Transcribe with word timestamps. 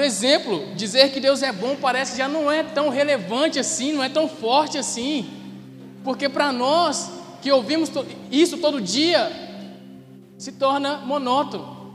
Por 0.00 0.06
exemplo, 0.06 0.74
dizer 0.74 1.12
que 1.12 1.20
Deus 1.20 1.42
é 1.42 1.52
bom 1.52 1.76
parece 1.76 2.16
já 2.16 2.26
não 2.26 2.50
é 2.50 2.62
tão 2.62 2.88
relevante 2.88 3.58
assim, 3.58 3.92
não 3.92 4.02
é 4.02 4.08
tão 4.08 4.26
forte 4.26 4.78
assim. 4.78 5.28
Porque 6.02 6.26
para 6.26 6.50
nós 6.50 7.10
que 7.42 7.52
ouvimos 7.52 7.90
isso 8.32 8.56
todo 8.56 8.80
dia, 8.80 9.30
se 10.38 10.52
torna 10.52 10.96
monótono. 11.04 11.92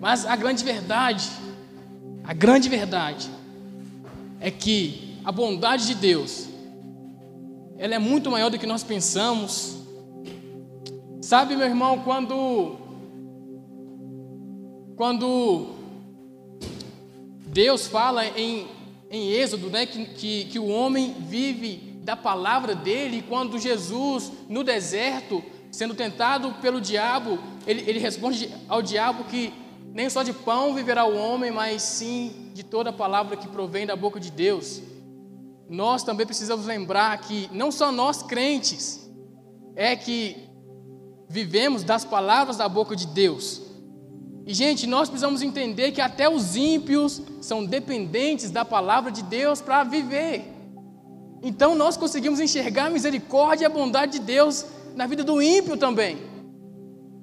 Mas 0.00 0.24
a 0.24 0.34
grande 0.34 0.64
verdade, 0.64 1.28
a 2.24 2.32
grande 2.32 2.70
verdade, 2.70 3.28
é 4.40 4.50
que 4.50 5.18
a 5.22 5.30
bondade 5.30 5.88
de 5.88 5.96
Deus, 5.96 6.48
ela 7.76 7.94
é 7.94 7.98
muito 7.98 8.30
maior 8.30 8.48
do 8.48 8.58
que 8.58 8.66
nós 8.66 8.82
pensamos. 8.82 9.76
Sabe, 11.20 11.54
meu 11.54 11.66
irmão, 11.66 11.98
quando 11.98 12.78
quando 14.96 15.79
Deus 17.52 17.88
fala 17.88 18.26
em, 18.26 18.68
em 19.10 19.32
Êxodo 19.32 19.68
né, 19.70 19.84
que, 19.84 20.04
que, 20.06 20.44
que 20.44 20.58
o 20.58 20.68
homem 20.68 21.16
vive 21.18 21.98
da 22.04 22.16
palavra 22.16 22.74
dele, 22.74 23.24
quando 23.28 23.58
Jesus, 23.58 24.30
no 24.48 24.62
deserto, 24.62 25.42
sendo 25.70 25.94
tentado 25.94 26.52
pelo 26.62 26.80
diabo, 26.80 27.38
ele, 27.66 27.82
ele 27.88 27.98
responde 27.98 28.48
ao 28.68 28.80
diabo 28.80 29.24
que 29.24 29.52
nem 29.92 30.08
só 30.08 30.22
de 30.22 30.32
pão 30.32 30.74
viverá 30.74 31.04
o 31.04 31.16
homem, 31.16 31.50
mas 31.50 31.82
sim 31.82 32.50
de 32.54 32.62
toda 32.62 32.90
a 32.90 32.92
palavra 32.92 33.36
que 33.36 33.48
provém 33.48 33.84
da 33.84 33.96
boca 33.96 34.20
de 34.20 34.30
Deus. 34.30 34.80
Nós 35.68 36.04
também 36.04 36.26
precisamos 36.26 36.66
lembrar 36.66 37.18
que 37.18 37.48
não 37.52 37.72
só 37.72 37.90
nós 37.90 38.22
crentes 38.22 39.10
é 39.74 39.96
que 39.96 40.36
vivemos 41.28 41.82
das 41.82 42.04
palavras 42.04 42.56
da 42.56 42.68
boca 42.68 42.94
de 42.94 43.06
Deus, 43.08 43.69
e, 44.46 44.54
gente, 44.54 44.86
nós 44.86 45.08
precisamos 45.08 45.42
entender 45.42 45.92
que 45.92 46.00
até 46.00 46.28
os 46.28 46.56
ímpios 46.56 47.20
são 47.40 47.64
dependentes 47.64 48.50
da 48.50 48.64
palavra 48.64 49.10
de 49.10 49.22
Deus 49.22 49.60
para 49.60 49.84
viver. 49.84 50.44
Então, 51.42 51.74
nós 51.74 51.96
conseguimos 51.96 52.40
enxergar 52.40 52.86
a 52.86 52.90
misericórdia 52.90 53.64
e 53.64 53.66
a 53.66 53.70
bondade 53.70 54.18
de 54.18 54.20
Deus 54.20 54.66
na 54.96 55.06
vida 55.06 55.22
do 55.22 55.40
ímpio 55.40 55.76
também. 55.76 56.18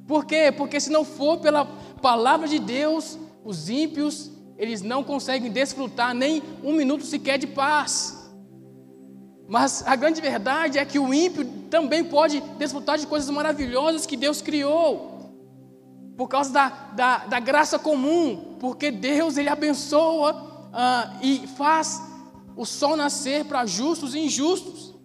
Por 0.07 0.25
quê? 0.25 0.51
Porque 0.55 0.79
se 0.79 0.89
não 0.89 1.03
for 1.03 1.37
pela 1.39 1.65
palavra 2.01 2.47
de 2.47 2.59
Deus, 2.59 3.17
os 3.43 3.69
ímpios, 3.69 4.31
eles 4.57 4.81
não 4.81 5.03
conseguem 5.03 5.51
desfrutar 5.51 6.13
nem 6.13 6.41
um 6.63 6.73
minuto 6.73 7.03
sequer 7.03 7.37
de 7.37 7.47
paz. 7.47 8.31
Mas 9.47 9.85
a 9.85 9.95
grande 9.95 10.21
verdade 10.21 10.77
é 10.77 10.85
que 10.85 10.99
o 10.99 11.13
ímpio 11.13 11.45
também 11.69 12.03
pode 12.03 12.41
desfrutar 12.57 12.97
de 12.97 13.07
coisas 13.07 13.29
maravilhosas 13.29 14.05
que 14.05 14.17
Deus 14.17 14.41
criou 14.41 15.16
por 16.17 16.27
causa 16.27 16.51
da, 16.51 16.69
da, 16.69 17.17
da 17.27 17.39
graça 17.39 17.77
comum, 17.77 18.57
porque 18.59 18.89
Deus 18.89 19.37
ele 19.37 19.49
abençoa 19.49 20.33
uh, 20.33 21.23
e 21.23 21.45
faz 21.45 22.01
o 22.55 22.65
sol 22.65 22.97
nascer 22.97 23.45
para 23.45 23.67
justos 23.67 24.15
e 24.15 24.19
injustos. 24.19 24.97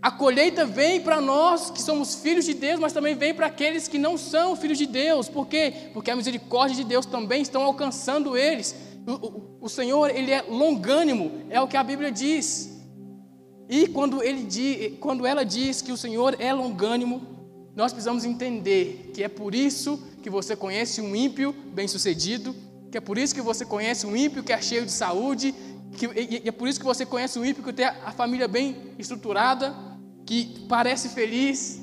A 0.00 0.10
colheita 0.10 0.64
vem 0.64 1.00
para 1.00 1.20
nós 1.20 1.70
que 1.70 1.82
somos 1.82 2.14
filhos 2.14 2.44
de 2.44 2.54
Deus, 2.54 2.78
mas 2.78 2.92
também 2.92 3.16
vem 3.16 3.34
para 3.34 3.46
aqueles 3.46 3.88
que 3.88 3.98
não 3.98 4.16
são 4.16 4.54
filhos 4.54 4.78
de 4.78 4.86
Deus. 4.86 5.28
Por 5.28 5.48
quê? 5.48 5.90
Porque 5.92 6.10
a 6.10 6.16
misericórdia 6.16 6.76
de 6.76 6.84
Deus 6.84 7.06
também 7.06 7.42
estão 7.42 7.62
alcançando 7.62 8.36
eles. 8.36 8.76
O, 9.06 9.12
o, 9.12 9.58
o 9.62 9.68
Senhor, 9.68 10.10
ele 10.10 10.30
é 10.30 10.42
longânimo, 10.42 11.42
é 11.50 11.60
o 11.60 11.66
que 11.66 11.76
a 11.76 11.82
Bíblia 11.82 12.12
diz. 12.12 12.70
E 13.68 13.88
quando, 13.88 14.22
ele 14.22 14.96
quando 15.00 15.26
ela 15.26 15.42
diz 15.42 15.80
que 15.80 15.90
o 15.90 15.96
Senhor 15.96 16.36
é 16.38 16.52
longânimo, 16.52 17.33
nós 17.76 17.92
precisamos 17.92 18.24
entender 18.24 19.10
que 19.12 19.22
é 19.22 19.28
por 19.28 19.54
isso 19.54 20.00
que 20.22 20.30
você 20.30 20.54
conhece 20.54 21.00
um 21.00 21.14
ímpio 21.14 21.52
bem-sucedido, 21.52 22.54
que 22.90 22.98
é 22.98 23.00
por 23.00 23.18
isso 23.18 23.34
que 23.34 23.42
você 23.42 23.64
conhece 23.64 24.06
um 24.06 24.16
ímpio 24.16 24.44
que 24.44 24.52
é 24.52 24.60
cheio 24.62 24.86
de 24.86 24.92
saúde, 24.92 25.54
que, 25.96 26.06
e 26.06 26.48
é 26.48 26.52
por 26.52 26.68
isso 26.68 26.78
que 26.78 26.86
você 26.86 27.04
conhece 27.04 27.38
um 27.38 27.44
ímpio 27.44 27.64
que 27.64 27.72
tem 27.72 27.86
a 27.86 28.12
família 28.12 28.46
bem 28.46 28.94
estruturada, 28.98 29.74
que 30.24 30.64
parece 30.68 31.08
feliz 31.08 31.80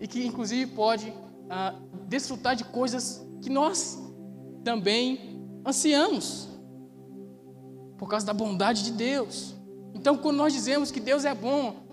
e 0.00 0.06
que 0.06 0.24
inclusive 0.24 0.70
pode 0.72 1.12
ah, 1.50 1.74
desfrutar 2.08 2.54
de 2.54 2.64
coisas 2.64 3.24
que 3.42 3.50
nós 3.50 3.98
também 4.62 5.42
ansiamos, 5.66 6.48
por 7.98 8.08
causa 8.08 8.24
da 8.24 8.32
bondade 8.32 8.84
de 8.84 8.92
Deus. 8.92 9.54
Então, 9.94 10.16
quando 10.16 10.36
nós 10.36 10.52
dizemos 10.52 10.90
que 10.90 11.00
Deus 11.00 11.24
é 11.24 11.34
bom, 11.34 11.83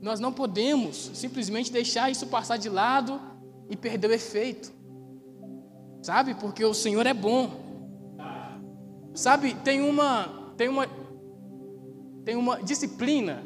nós 0.00 0.20
não 0.20 0.32
podemos 0.32 1.10
simplesmente 1.14 1.72
deixar 1.72 2.10
isso 2.10 2.26
passar 2.26 2.56
de 2.56 2.68
lado 2.68 3.20
e 3.68 3.76
perder 3.76 4.10
o 4.10 4.12
efeito. 4.12 4.72
Sabe? 6.02 6.34
Porque 6.34 6.64
o 6.64 6.74
Senhor 6.74 7.06
é 7.06 7.14
bom. 7.14 7.50
Sabe, 9.14 9.54
tem 9.54 9.80
uma 9.80 10.52
tem 10.56 10.68
uma 10.68 10.86
tem 12.24 12.36
uma 12.36 12.62
disciplina 12.62 13.42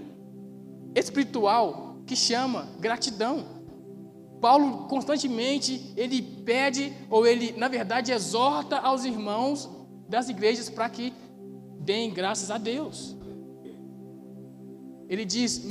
espiritual 0.95 1.97
que 2.07 2.17
chama 2.17 2.69
gratidão. 2.79 3.61
Paulo 4.41 4.89
constantemente 4.89 5.93
ele 5.97 6.23
pede 6.23 6.93
ou 7.11 7.27
ele, 7.27 7.53
na 7.53 7.69
verdade, 7.69 8.11
exorta 8.11 8.79
aos 8.79 9.05
irmãos 9.05 9.69
das 10.09 10.29
igrejas 10.29 10.69
para 10.71 10.89
que 10.89 11.13
deem 11.81 12.11
graças 12.13 12.51
a 12.51 12.59
Deus. 12.59 13.17
Ele 15.11 15.25
diz, 15.25 15.65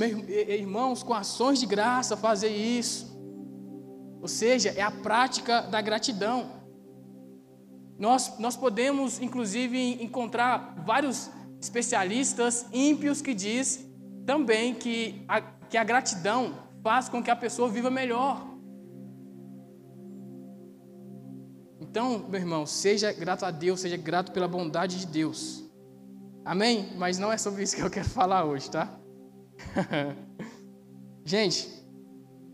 irmãos, 0.49 1.01
com 1.01 1.13
ações 1.13 1.61
de 1.61 1.65
graça 1.65 2.17
fazer 2.17 2.49
isso. 2.49 3.17
Ou 4.21 4.27
seja, 4.27 4.73
é 4.75 4.81
a 4.81 4.91
prática 4.91 5.61
da 5.61 5.81
gratidão. 5.81 6.51
Nós, 7.97 8.37
nós 8.37 8.57
podemos, 8.57 9.21
inclusive, 9.21 10.03
encontrar 10.03 10.83
vários 10.85 11.29
especialistas 11.61 12.65
ímpios 12.73 13.21
que 13.21 13.33
diz 13.33 13.89
também 14.25 14.73
que 14.73 15.23
a, 15.25 15.39
que 15.39 15.77
a 15.77 15.85
gratidão 15.85 16.55
faz 16.83 17.07
com 17.07 17.23
que 17.23 17.31
a 17.31 17.35
pessoa 17.35 17.69
viva 17.69 17.89
melhor. 17.89 18.45
Então, 21.79 22.27
meu 22.27 22.41
irmão, 22.41 22.65
seja 22.65 23.13
grato 23.13 23.45
a 23.45 23.51
Deus, 23.51 23.79
seja 23.79 23.95
grato 23.95 24.33
pela 24.33 24.49
bondade 24.49 24.99
de 24.99 25.07
Deus. 25.07 25.63
Amém? 26.43 26.89
Mas 26.97 27.17
não 27.17 27.31
é 27.31 27.37
sobre 27.37 27.63
isso 27.63 27.77
que 27.77 27.81
eu 27.81 27.89
quero 27.89 28.07
falar 28.09 28.43
hoje, 28.43 28.69
tá? 28.69 28.99
gente, 31.25 31.69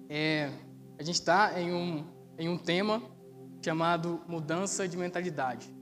é, 0.09 0.51
a 0.97 1.03
gente 1.03 1.15
está 1.15 1.59
em 1.59 1.73
um, 1.73 2.05
em 2.37 2.49
um 2.49 2.57
tema 2.57 3.01
chamado 3.63 4.21
mudança 4.27 4.87
de 4.87 4.95
mentalidade. 4.97 5.73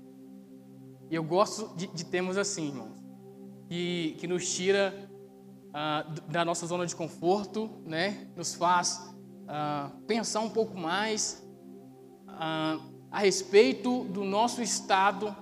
E 1.10 1.16
eu 1.16 1.24
gosto 1.24 1.76
de, 1.76 1.88
de 1.88 2.06
temas 2.06 2.38
assim, 2.38 2.70
irmãos, 2.70 3.04
que, 3.68 4.16
que 4.20 4.28
nos 4.28 4.54
tira 4.54 4.94
uh, 5.70 6.32
da 6.32 6.46
nossa 6.46 6.66
zona 6.66 6.86
de 6.86 6.96
conforto, 6.96 7.70
né? 7.86 8.28
nos 8.36 8.54
faz 8.54 9.14
uh, 9.44 10.02
pensar 10.08 10.40
um 10.40 10.50
pouco 10.50 10.78
mais 10.78 11.44
uh, 12.28 12.82
a 13.12 13.20
respeito 13.20 14.06
do 14.06 14.24
nosso 14.24 14.62
estado, 14.62 15.36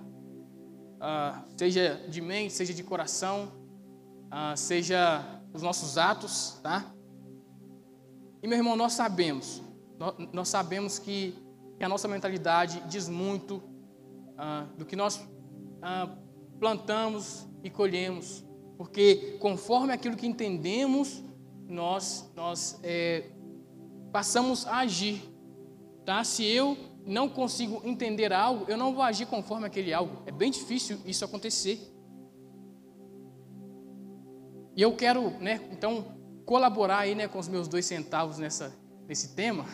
seja 1.57 2.05
de 2.09 2.19
mente, 2.19 2.53
seja 2.53 2.73
de 2.73 2.83
coração, 2.83 3.47
seja 4.57 5.40
os 5.53 5.61
nossos 5.61 5.97
atos, 5.97 6.59
tá? 6.63 6.93
E 8.41 8.47
meu 8.47 8.57
irmão, 8.57 8.75
nós 8.75 8.93
sabemos, 8.93 9.61
nós, 10.33 10.49
sabemos 10.49 10.97
que, 10.97 11.35
a 11.79 11.89
nossa 11.89 12.07
mentalidade 12.07 12.81
diz 12.87 13.09
muito 13.09 13.61
ah, 14.37 14.67
do 14.77 14.85
que 14.85 14.95
nós 14.95 15.19
ah, 15.81 16.15
plantamos 16.59 17.47
e 17.63 17.69
colhemos, 17.69 18.43
porque 18.77 19.37
conforme 19.39 19.93
aquilo 19.93 20.15
que 20.15 20.27
entendemos, 20.27 21.23
nós, 21.67 22.31
nós 22.35 22.79
é, 22.83 23.31
passamos 24.11 24.67
a 24.67 24.79
agir, 24.79 25.21
tá? 26.05 26.23
Se 26.23 26.43
eu 26.45 26.77
não 27.05 27.29
consigo 27.29 27.81
entender 27.83 28.31
algo, 28.33 28.65
eu 28.67 28.77
não 28.77 28.93
vou 28.93 29.03
agir 29.03 29.25
conforme 29.25 29.65
aquele 29.65 29.93
algo. 29.93 30.21
É 30.25 30.31
bem 30.31 30.51
difícil 30.51 30.99
isso 31.05 31.23
acontecer. 31.25 31.90
E 34.75 34.81
eu 34.81 34.95
quero, 34.95 35.31
né, 35.39 35.59
então, 35.71 36.17
colaborar 36.45 36.99
aí, 36.99 37.15
né, 37.15 37.27
com 37.27 37.39
os 37.39 37.47
meus 37.47 37.67
dois 37.67 37.85
centavos 37.85 38.37
nessa, 38.37 38.73
nesse 39.07 39.35
tema, 39.35 39.65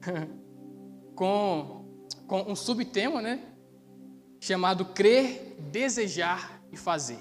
com, 1.14 1.84
com 2.26 2.42
um 2.42 2.54
subtema, 2.54 3.22
né, 3.22 3.42
chamado 4.40 4.84
crer, 4.84 5.56
desejar 5.70 6.62
e 6.70 6.76
fazer. 6.76 7.18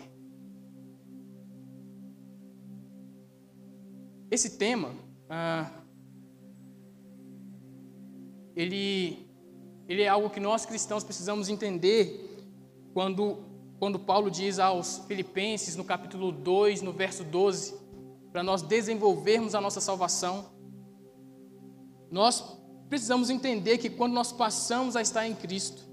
Esse 4.32 4.58
tema, 4.58 4.94
ah, 5.30 5.72
ele, 8.56 9.28
ele 9.88 10.04
é 10.04 10.08
algo 10.08 10.30
que 10.30 10.40
nós 10.40 10.66
cristãos 10.66 11.04
precisamos 11.04 11.50
entender 11.50 12.46
quando 12.94 13.49
quando 13.80 13.98
Paulo 13.98 14.30
diz 14.30 14.60
aos 14.60 15.00
Filipenses, 15.08 15.78
no 15.78 15.86
capítulo 15.86 16.34
2, 16.34 16.82
no 16.82 16.92
verso 16.92 17.24
12, 17.24 17.80
para 18.30 18.44
nós 18.44 18.62
desenvolvermos 18.62 19.56
a 19.56 19.62
nossa 19.62 19.80
salvação, 19.80 20.50
nós 22.12 22.58
precisamos 22.90 23.30
entender 23.30 23.78
que 23.78 23.90
quando 23.90 24.14
nós 24.14 24.34
passamos 24.34 24.98
a 24.98 25.02
estar 25.02 25.26
em 25.26 25.34
Cristo, 25.34 25.88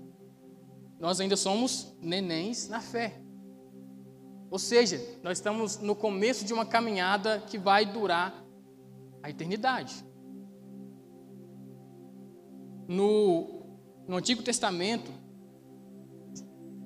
nós 0.99 1.21
ainda 1.21 1.37
somos 1.37 1.97
nenéns 2.03 2.69
na 2.69 2.81
fé. 2.81 3.21
Ou 4.51 4.59
seja, 4.59 5.01
nós 5.23 5.39
estamos 5.39 5.79
no 5.79 5.95
começo 5.95 6.45
de 6.45 6.53
uma 6.53 6.67
caminhada 6.67 7.41
que 7.47 7.57
vai 7.57 7.87
durar 7.87 8.45
a 9.23 9.31
eternidade. 9.31 10.05
No, 12.89 13.63
no 14.09 14.17
Antigo 14.17 14.43
Testamento, 14.43 15.11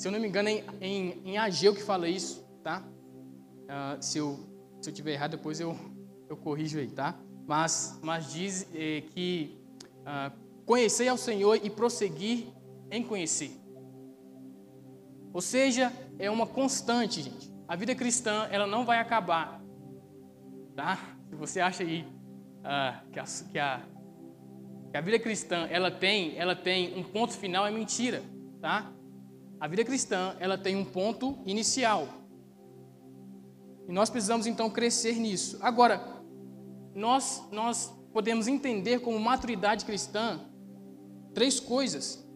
se 0.00 0.08
eu 0.08 0.12
não 0.12 0.18
me 0.18 0.26
engano, 0.26 0.48
é 0.48 0.52
em, 0.52 0.64
em, 0.80 1.22
em 1.32 1.38
Ageu 1.38 1.74
que 1.74 1.82
fala 1.82 2.08
isso, 2.08 2.42
tá? 2.62 2.82
Uh, 2.82 4.02
se 4.02 4.16
eu 4.16 4.48
se 4.80 4.88
eu 4.88 4.94
tiver 4.94 5.12
errado, 5.12 5.32
depois 5.32 5.60
eu, 5.60 5.76
eu 6.26 6.38
corrijo 6.38 6.78
aí, 6.78 6.88
tá? 6.88 7.14
Mas, 7.46 7.98
mas 8.02 8.32
diz 8.32 8.66
eh, 8.74 9.02
que 9.10 9.58
uh, 10.00 10.34
conhecer 10.64 11.06
ao 11.08 11.18
Senhor 11.18 11.60
e 11.62 11.68
prosseguir 11.68 12.46
em 12.90 13.02
conhecer. 13.02 13.50
Ou 15.34 15.42
seja, 15.42 15.92
é 16.18 16.30
uma 16.30 16.46
constante, 16.46 17.20
gente. 17.20 17.52
A 17.68 17.76
vida 17.76 17.94
cristã, 17.94 18.48
ela 18.50 18.66
não 18.66 18.86
vai 18.86 19.00
acabar, 19.00 19.60
tá? 20.74 20.98
Se 21.28 21.34
você 21.34 21.60
acha 21.60 21.82
aí 21.82 22.06
uh, 22.60 23.10
que, 23.12 23.20
a, 23.20 23.24
que, 23.52 23.58
a, 23.58 23.82
que 24.92 24.96
a 24.96 25.00
vida 25.02 25.18
cristã, 25.18 25.66
ela 25.70 25.90
tem, 25.90 26.38
ela 26.38 26.56
tem 26.56 26.98
um 26.98 27.02
ponto 27.02 27.34
final, 27.34 27.66
é 27.66 27.70
mentira, 27.70 28.22
tá? 28.62 28.90
A 29.60 29.68
vida 29.68 29.84
cristã, 29.84 30.34
ela 30.40 30.56
tem 30.56 30.74
um 30.74 30.84
ponto 30.86 31.38
inicial. 31.44 32.08
E 33.86 33.92
nós 33.92 34.08
precisamos 34.08 34.46
então 34.46 34.70
crescer 34.70 35.16
nisso. 35.16 35.58
Agora, 35.60 36.02
nós, 36.94 37.42
nós 37.52 37.92
podemos 38.10 38.48
entender 38.48 39.00
como 39.00 39.20
maturidade 39.20 39.84
cristã 39.84 40.40
três 41.34 41.60
coisas: 41.60 42.26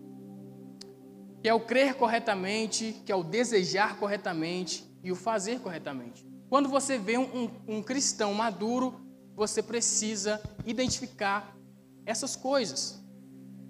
que 1.41 1.49
é 1.49 1.55
o 1.55 1.61
crer 1.61 1.95
corretamente, 1.95 3.01
que 3.07 3.11
é 3.11 3.17
o 3.17 3.25
desejar 3.25 3.99
corretamente 3.99 4.85
e 5.03 5.11
o 5.11 5.17
fazer 5.17 5.61
corretamente. 5.61 6.27
Quando 6.51 6.69
você 6.69 6.99
vê 6.99 7.17
um, 7.17 7.23
um, 7.35 7.77
um 7.77 7.83
cristão 7.83 8.35
maduro, 8.35 9.01
você 9.35 9.63
precisa 9.63 10.43
identificar 10.67 11.57
essas 12.05 12.37
coisas. 12.37 13.03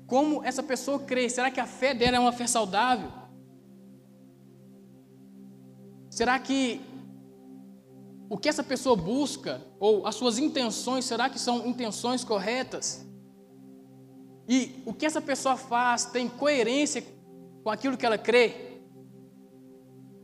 Como 0.09 0.43
essa 0.43 0.63
pessoa 0.63 0.99
crê? 0.99 1.31
Será 1.31 1.53
que 1.53 1.61
a 1.61 1.67
fé 1.67 1.95
dela 1.95 2.17
é 2.17 2.21
uma 2.21 2.33
fé 2.33 2.49
saudável? 2.49 3.24
Será 6.15 6.39
que 6.39 6.81
o 8.31 8.39
que 8.39 8.49
essa 8.49 8.63
pessoa 8.63 8.95
busca, 8.95 9.61
ou 9.81 10.07
as 10.07 10.15
suas 10.15 10.39
intenções, 10.39 11.05
será 11.07 11.29
que 11.29 11.41
são 11.41 11.67
intenções 11.67 12.23
corretas? 12.23 13.05
E 14.49 14.81
o 14.87 14.95
que 14.95 15.07
essa 15.07 15.21
pessoa 15.21 15.57
faz 15.57 16.05
tem 16.05 16.29
coerência 16.29 17.05
com 17.65 17.69
aquilo 17.69 17.97
que 17.97 18.07
ela 18.07 18.17
crê? 18.17 18.79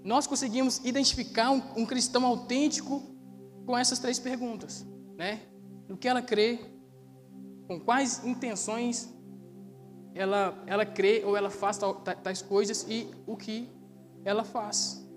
Nós 0.05 0.29
conseguimos 0.29 0.79
identificar 0.85 1.51
um, 1.51 1.61
um 1.79 1.85
cristão 1.85 2.25
autêntico 2.25 3.03
com 3.67 3.77
essas 3.77 3.99
três 3.99 4.21
perguntas, 4.21 4.87
né? 5.17 5.41
No 5.89 5.97
que 5.97 6.07
ela 6.07 6.23
crê, 6.23 6.61
com 7.67 7.81
quais 7.81 8.25
intenções 8.25 9.13
ela, 10.15 10.57
ela 10.69 10.87
crê 10.87 11.25
ou 11.27 11.37
ela 11.37 11.51
faz 11.51 11.81
tais 12.23 12.41
coisas 12.41 12.87
e 12.89 13.11
o 13.27 13.37
que 13.37 13.69
ela 14.25 14.45
faz. 14.45 15.10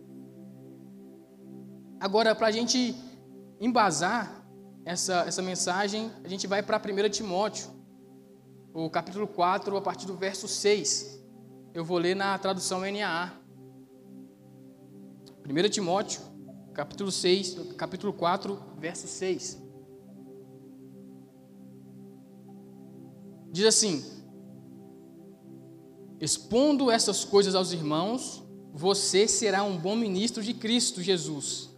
Agora, 2.03 2.35
para 2.35 2.47
a 2.47 2.51
gente 2.51 2.93
embasar 3.61 4.45
essa, 4.83 5.23
essa 5.25 5.41
mensagem, 5.41 6.11
a 6.21 6.27
gente 6.27 6.45
vai 6.45 6.61
para 6.61 6.77
1 6.77 7.09
Timóteo, 7.09 7.69
o 8.73 8.89
capítulo 8.89 9.25
4, 9.25 9.77
a 9.77 9.81
partir 9.81 10.05
do 10.05 10.17
verso 10.17 10.45
6. 10.45 11.23
Eu 11.73 11.85
vou 11.85 11.97
ler 11.97 12.13
na 12.13 12.37
tradução 12.37 12.81
NAA. 12.81 13.31
1 15.47 15.69
Timóteo, 15.69 16.19
capítulo 16.73 17.09
6, 17.09 17.73
capítulo 17.77 18.11
4, 18.11 18.61
verso 18.77 19.07
6. 19.07 19.63
Diz 23.49 23.65
assim: 23.65 24.03
Expondo 26.19 26.91
essas 26.91 27.23
coisas 27.23 27.55
aos 27.55 27.71
irmãos, 27.71 28.43
você 28.73 29.25
será 29.25 29.63
um 29.63 29.77
bom 29.77 29.95
ministro 29.95 30.43
de 30.43 30.53
Cristo 30.53 31.01
Jesus 31.01 31.71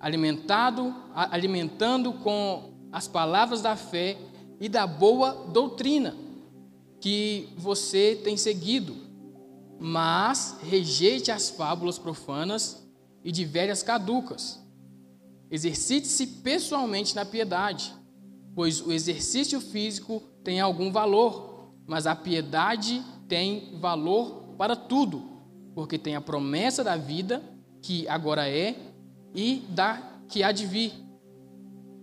alimentado, 0.00 0.94
alimentando 1.14 2.12
com 2.14 2.72
as 2.90 3.06
palavras 3.06 3.60
da 3.60 3.76
fé 3.76 4.16
e 4.58 4.68
da 4.68 4.86
boa 4.86 5.48
doutrina 5.52 6.16
que 7.00 7.48
você 7.56 8.20
tem 8.22 8.36
seguido, 8.36 8.96
mas 9.78 10.58
rejeite 10.62 11.30
as 11.30 11.48
fábulas 11.48 11.98
profanas 11.98 12.86
e 13.24 13.30
de 13.30 13.44
velhas 13.44 13.82
caducas. 13.82 14.60
Exercite-se 15.50 16.26
pessoalmente 16.26 17.14
na 17.14 17.24
piedade, 17.24 17.94
pois 18.54 18.80
o 18.80 18.92
exercício 18.92 19.60
físico 19.60 20.22
tem 20.44 20.60
algum 20.60 20.92
valor, 20.92 21.72
mas 21.86 22.06
a 22.06 22.14
piedade 22.14 23.02
tem 23.28 23.78
valor 23.80 24.54
para 24.56 24.76
tudo, 24.76 25.22
porque 25.74 25.98
tem 25.98 26.16
a 26.16 26.20
promessa 26.20 26.84
da 26.84 26.96
vida 26.96 27.42
que 27.80 28.06
agora 28.08 28.48
é 28.48 28.76
e 29.34 29.62
da 29.68 30.20
que 30.28 30.42
há 30.42 30.52
de 30.52 30.66
vir. 30.66 30.92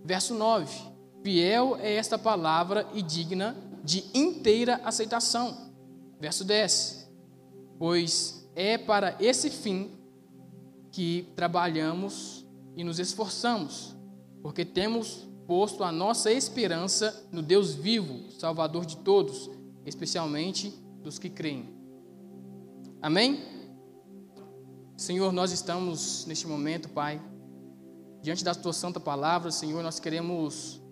Verso 0.04 0.34
9: 0.34 0.74
Fiel 1.22 1.76
é 1.80 1.94
esta 1.94 2.18
palavra 2.18 2.86
e 2.94 3.02
digna 3.02 3.56
de 3.84 4.04
inteira 4.14 4.80
aceitação. 4.84 5.72
Verso 6.20 6.44
10: 6.44 7.10
Pois 7.78 8.48
é 8.54 8.78
para 8.78 9.16
esse 9.20 9.50
fim 9.50 9.90
que 10.90 11.28
trabalhamos 11.36 12.46
e 12.74 12.84
nos 12.84 12.98
esforçamos, 12.98 13.96
porque 14.42 14.64
temos 14.64 15.28
posto 15.46 15.82
a 15.82 15.90
nossa 15.90 16.30
esperança 16.30 17.26
no 17.32 17.42
Deus 17.42 17.74
vivo, 17.74 18.30
Salvador 18.32 18.84
de 18.84 18.98
todos, 18.98 19.50
especialmente 19.86 20.70
dos 21.02 21.18
que 21.18 21.30
creem. 21.30 21.68
Amém? 23.00 23.57
Senhor, 24.98 25.32
nós 25.32 25.52
estamos 25.52 26.26
neste 26.26 26.48
momento, 26.48 26.88
Pai, 26.88 27.22
diante 28.20 28.42
da 28.42 28.52
tua 28.52 28.72
santa 28.72 28.98
palavra, 28.98 29.48
Senhor, 29.52 29.80
nós 29.80 30.00
queremos 30.00 30.82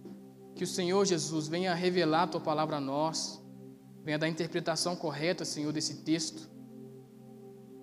que 0.55 0.63
o 0.63 0.67
Senhor 0.67 1.05
Jesus 1.05 1.49
venha 1.49 1.75
revelar 1.75 2.23
a 2.23 2.27
tua 2.29 2.41
palavra 2.41 2.77
a 2.77 2.81
nós, 2.81 3.43
venha 4.05 4.17
dar 4.17 4.27
a 4.27 4.31
interpretação 4.31 4.95
correta, 4.95 5.45
Senhor, 5.45 5.73
desse 5.73 6.05
texto. 6.05 6.49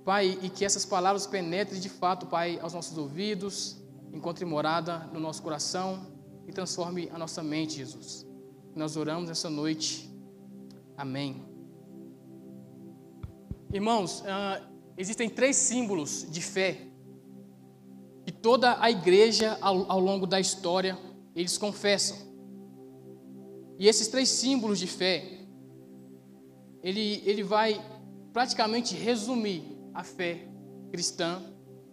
Pai, 0.06 0.40
e 0.42 0.50
que 0.50 0.64
essas 0.64 0.86
palavras 0.86 1.28
penetrem 1.28 1.82
de 1.82 1.90
fato, 1.90 2.26
Pai, 2.28 2.58
aos 2.62 2.74
nossos 2.74 2.98
ouvidos, 2.98 3.84
encontre 4.14 4.46
morada 4.46 5.00
no 5.12 5.20
nosso 5.20 5.44
coração 5.44 6.08
e 6.48 6.54
transforme 6.54 7.10
a 7.14 7.18
nossa 7.18 7.44
mente, 7.44 7.76
Jesus. 7.76 8.26
Nós 8.74 8.96
oramos 8.96 9.30
essa 9.30 9.50
noite. 9.50 10.10
Amém. 10.96 11.46
Irmãos, 13.74 14.22
uh, 14.22 14.73
existem 14.98 15.30
três 15.30 15.56
símbolos 15.56 16.28
de 16.30 16.42
fé 16.42 16.88
que 18.26 18.32
toda 18.32 18.82
a 18.82 18.90
igreja, 18.90 19.58
ao, 19.60 19.92
ao 19.92 20.00
longo 20.00 20.26
da 20.26 20.40
história, 20.40 20.98
eles 21.36 21.58
confessam. 21.58 22.18
E 23.78 23.88
esses 23.88 24.08
três 24.08 24.30
símbolos 24.30 24.80
de 24.80 24.88
fé, 24.88 25.40
ele, 26.82 27.22
ele 27.26 27.44
vai 27.44 27.84
praticamente 28.32 28.96
resumir 28.96 29.64
a 29.94 30.04
fé 30.04 30.48
cristã, 30.92 31.42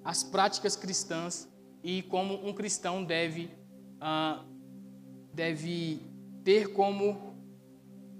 as 0.05 0.23
práticas 0.23 0.77
cristãs 0.77 1.49
e 1.83 2.03
como 2.03 2.47
um 2.47 2.53
cristão 2.53 3.05
deve, 3.05 3.51
ah, 4.01 4.45
deve 5.33 6.01
ter 6.45 6.73
como, 6.73 7.35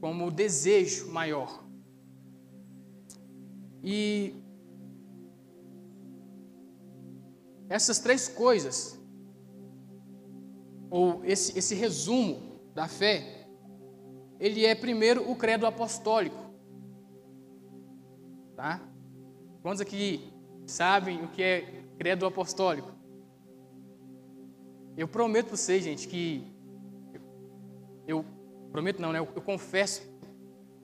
como 0.01 0.31
desejo 0.31 1.11
maior. 1.11 1.65
E 3.83 4.35
Essas 7.71 8.01
três 8.01 8.27
coisas, 8.27 8.99
ou 10.91 11.25
esse, 11.25 11.57
esse 11.57 11.73
resumo 11.73 12.61
da 12.75 12.89
fé, 12.89 13.47
ele 14.41 14.67
é 14.67 14.75
primeiro 14.75 15.31
o 15.31 15.37
credo 15.37 15.65
apostólico. 15.67 16.51
Tá? 18.57 18.81
Quantos 19.63 19.81
aqui 19.81 20.33
sabem 20.67 21.23
o 21.23 21.29
que 21.29 21.43
é 21.45 21.85
credo 21.97 22.27
apostólico? 22.27 22.91
Eu 24.97 25.07
prometo 25.07 25.47
para 25.47 25.57
vocês, 25.57 25.85
gente, 25.85 26.09
que 26.09 26.45
eu, 28.05 28.25
prometo 28.73 29.01
não, 29.01 29.13
né? 29.13 29.21
Eu, 29.21 29.29
eu 29.33 29.43
confesso 29.43 30.03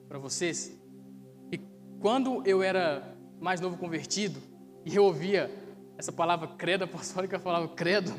para 0.09 0.19
vocês 0.21 0.73
que 1.51 1.61
quando 2.01 2.47
eu 2.47 2.63
era 2.63 3.17
mais 3.41 3.61
novo 3.61 3.77
convertido 3.77 4.41
e 4.85 4.95
eu 4.95 5.05
ouvia 5.05 5.51
essa 5.99 6.13
palavra 6.13 6.49
credo 6.49 6.85
apostólica, 6.85 7.39
falava 7.39 7.69
credo, 7.69 8.13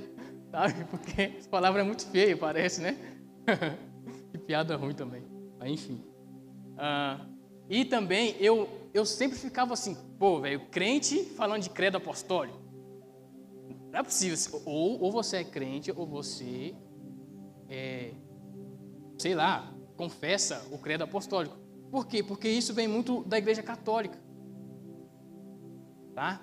sabe? 0.52 0.84
Porque 0.86 1.34
essa 1.38 1.50
palavra 1.50 1.82
é 1.82 1.84
muito 1.84 2.06
feia, 2.08 2.36
parece, 2.36 2.82
né? 2.82 2.98
que 4.32 4.38
piada 4.38 4.76
ruim 4.76 4.94
também. 4.94 5.24
Mas 5.60 5.72
enfim. 5.72 6.04
Ah, 6.78 7.26
e 7.70 7.86
também 7.86 8.36
eu, 8.40 8.70
eu 8.94 9.06
sempre 9.06 9.38
ficava 9.38 9.74
assim, 9.74 9.96
pô, 10.18 10.40
velho, 10.40 10.62
crente 10.72 11.24
falando 11.36 11.64
de 11.64 11.70
credo 11.70 11.98
apostólico. 11.98 12.60
Não 13.92 14.00
é 14.00 14.04
possível. 14.04 14.62
Ou, 14.66 15.02
ou 15.02 15.12
você 15.12 15.38
é 15.38 15.44
crente, 15.44 15.92
ou 15.96 16.06
você 16.06 16.76
é, 17.70 18.12
sei 19.18 19.36
lá, 19.36 19.74
confessa 19.96 20.66
o 20.72 20.78
credo 20.78 21.04
apostólico. 21.04 21.58
Por 21.92 22.08
quê? 22.08 22.22
Porque 22.22 22.50
isso 22.50 22.74
vem 22.74 22.88
muito 22.88 23.24
da 23.24 23.38
igreja 23.38 23.64
católica. 23.64 24.18
Tá? 26.14 26.42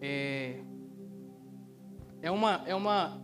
É, 0.00 0.60
é, 2.22 2.30
uma, 2.30 2.62
é 2.66 2.74
uma 2.74 3.22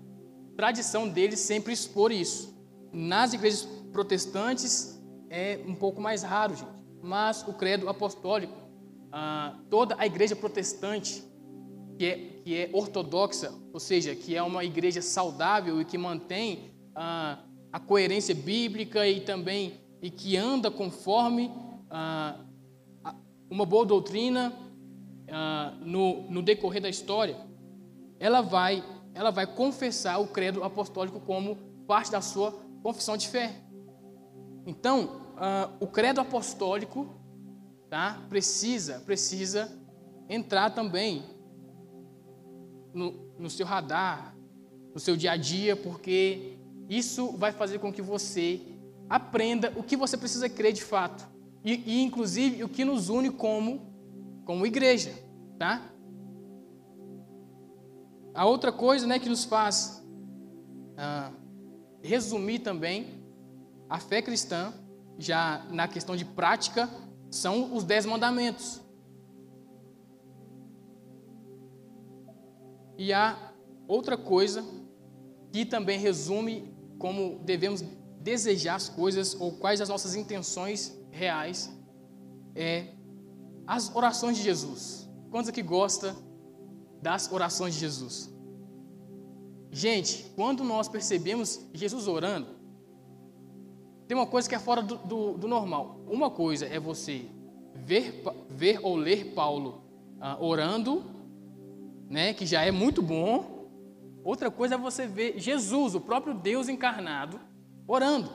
tradição 0.56 1.08
deles 1.08 1.40
sempre 1.40 1.72
expor 1.72 2.12
isso. 2.12 2.54
Nas 2.92 3.32
igrejas 3.32 3.64
protestantes 3.92 5.00
é 5.30 5.60
um 5.66 5.74
pouco 5.74 6.00
mais 6.00 6.22
raro, 6.22 6.54
gente. 6.54 6.84
Mas 7.02 7.46
o 7.46 7.52
credo 7.52 7.88
apostólico, 7.88 8.54
ah, 9.12 9.58
toda 9.68 9.94
a 9.98 10.06
igreja 10.06 10.34
protestante 10.34 11.22
que 11.98 12.04
é, 12.04 12.16
que 12.44 12.56
é 12.56 12.70
ortodoxa, 12.72 13.52
ou 13.72 13.78
seja, 13.78 14.14
que 14.14 14.34
é 14.34 14.42
uma 14.42 14.64
igreja 14.64 15.00
saudável 15.00 15.80
e 15.80 15.84
que 15.84 15.96
mantém 15.96 16.74
ah, 16.94 17.38
a 17.72 17.78
coerência 17.78 18.34
bíblica 18.34 19.06
e 19.06 19.20
também 19.20 19.80
e 20.00 20.10
que 20.10 20.36
anda 20.36 20.70
conforme 20.70 21.50
ah, 21.90 22.38
uma 23.50 23.64
boa 23.64 23.84
doutrina 23.86 24.52
ah, 25.30 25.74
no, 25.80 26.30
no 26.30 26.42
decorrer 26.42 26.82
da 26.82 26.88
história, 26.88 27.36
ela 28.18 28.40
vai 28.40 28.82
ela 29.14 29.30
vai 29.30 29.46
confessar 29.46 30.18
o 30.18 30.26
credo 30.26 30.64
apostólico 30.64 31.20
como 31.20 31.56
parte 31.86 32.10
da 32.10 32.20
sua 32.20 32.52
confissão 32.82 33.16
de 33.16 33.28
fé. 33.28 33.54
Então, 34.66 35.20
ah, 35.36 35.70
o 35.78 35.86
credo 35.86 36.20
apostólico 36.20 37.14
tá, 37.88 38.20
precisa, 38.28 39.00
precisa 39.00 39.70
entrar 40.28 40.70
também 40.70 41.22
no, 42.92 43.12
no 43.38 43.48
seu 43.48 43.64
radar, 43.64 44.34
no 44.92 44.98
seu 44.98 45.16
dia 45.16 45.32
a 45.32 45.36
dia, 45.36 45.76
porque 45.76 46.58
isso 46.88 47.36
vai 47.36 47.52
fazer 47.52 47.78
com 47.78 47.92
que 47.92 48.02
você 48.02 48.60
aprenda 49.08 49.72
o 49.76 49.82
que 49.82 49.96
você 49.96 50.16
precisa 50.16 50.48
crer 50.48 50.72
de 50.72 50.82
fato. 50.82 51.26
E, 51.64 51.72
e 51.86 52.02
inclusive, 52.02 52.62
o 52.64 52.68
que 52.68 52.84
nos 52.84 53.08
une 53.08 53.30
como, 53.30 53.93
como 54.44 54.66
igreja, 54.66 55.12
tá? 55.58 55.90
A 58.34 58.44
outra 58.46 58.72
coisa 58.72 59.06
né, 59.06 59.18
que 59.18 59.28
nos 59.28 59.44
faz 59.44 60.04
ah, 60.96 61.32
resumir 62.02 62.58
também 62.58 63.24
a 63.88 63.98
fé 64.00 64.20
cristã, 64.20 64.72
já 65.18 65.64
na 65.70 65.86
questão 65.86 66.16
de 66.16 66.24
prática, 66.24 66.90
são 67.30 67.74
os 67.74 67.84
dez 67.84 68.04
mandamentos. 68.04 68.80
E 72.98 73.12
há 73.12 73.52
outra 73.86 74.16
coisa 74.16 74.64
que 75.52 75.64
também 75.64 75.98
resume 75.98 76.74
como 76.98 77.38
devemos 77.44 77.82
desejar 78.20 78.76
as 78.76 78.88
coisas 78.88 79.38
ou 79.38 79.52
quais 79.52 79.80
as 79.80 79.88
nossas 79.88 80.14
intenções 80.14 80.96
reais 81.10 81.72
é 82.54 82.88
as 83.66 83.94
orações 83.94 84.36
de 84.36 84.42
Jesus. 84.42 85.08
Quantos 85.30 85.48
aqui 85.48 85.62
gosta 85.62 86.16
das 87.02 87.30
orações 87.30 87.74
de 87.74 87.80
Jesus? 87.80 88.32
Gente, 89.70 90.32
quando 90.36 90.62
nós 90.62 90.88
percebemos 90.88 91.60
Jesus 91.72 92.06
orando, 92.06 92.46
tem 94.06 94.16
uma 94.16 94.26
coisa 94.26 94.48
que 94.48 94.54
é 94.54 94.58
fora 94.58 94.82
do, 94.82 94.96
do, 94.98 95.38
do 95.38 95.48
normal. 95.48 96.00
Uma 96.06 96.30
coisa 96.30 96.66
é 96.66 96.78
você 96.78 97.26
ver, 97.74 98.22
ver 98.48 98.80
ou 98.82 98.96
ler 98.96 99.32
Paulo 99.34 99.82
ah, 100.20 100.36
orando, 100.40 101.02
né, 102.08 102.32
que 102.32 102.46
já 102.46 102.62
é 102.62 102.70
muito 102.70 103.02
bom, 103.02 103.54
Outra 104.24 104.50
coisa 104.50 104.76
é 104.76 104.78
você 104.78 105.06
ver 105.06 105.38
Jesus, 105.38 105.94
o 105.94 106.00
próprio 106.00 106.32
Deus 106.32 106.66
encarnado, 106.66 107.38
orando. 107.86 108.30